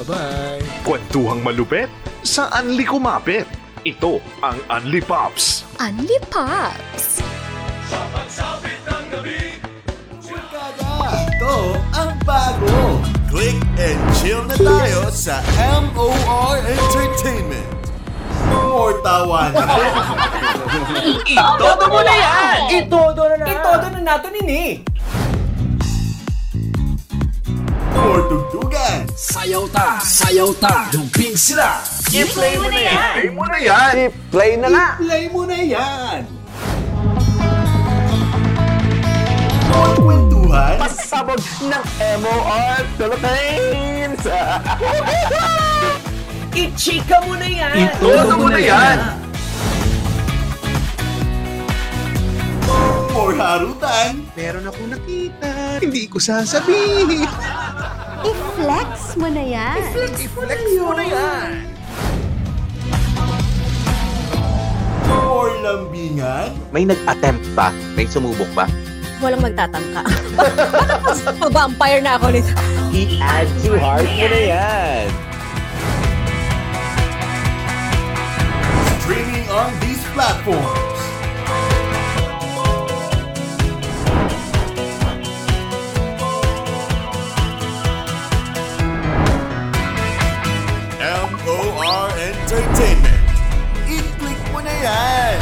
[0.04, 0.60] Bye-bye.
[0.84, 1.88] Kwentuhang malupet
[2.24, 3.48] sa Anli Kumapit.
[3.88, 5.64] Ito ang Anli Pops.
[5.80, 7.24] Unli Pops!
[7.90, 8.49] Ito
[12.00, 13.04] ang bago.
[13.28, 15.44] Click and chill na tayo sa
[15.92, 17.68] MOR Entertainment.
[18.48, 19.68] More tawanan.
[21.36, 22.58] Itodo mo na yan!
[22.82, 23.46] Itodo na na!
[23.52, 24.64] Itodo na natin ini!
[27.94, 29.06] More tugtugan.
[29.14, 30.00] Sayaw ta!
[30.02, 30.88] Sayaw ta!
[30.90, 31.84] Jumping sila!
[32.10, 33.14] I-play mo na yan!
[33.14, 33.96] Ay mo na yan!
[34.34, 34.88] Play na nga!
[34.98, 36.20] Play mo na yan.
[39.70, 40.76] More kwentuhan.
[40.82, 41.84] Pasabog ng
[42.26, 44.24] MOR Philippines!
[46.60, 47.94] I-chika mo na yan!
[47.94, 48.98] Itodo mo na yan.
[53.14, 54.26] More harutan.
[54.34, 55.50] Meron ako nakita.
[55.80, 57.30] Hindi ko sasabihin.
[58.26, 59.78] I-flex mo na yan!
[59.78, 60.18] I-flex
[60.82, 61.50] mo na yan!
[65.10, 66.50] More lambingan.
[66.74, 67.70] May nag-attempt ba?
[67.94, 68.66] May sumubok ba?
[69.20, 70.02] Walang magtatangka.
[71.44, 72.52] Pa-vampire na ako nito.
[72.96, 75.08] I-add to heart mo na yan.
[79.04, 81.00] Streaming on these platforms.
[91.50, 93.24] MOR Entertainment.
[93.88, 95.40] I-click mo na yan.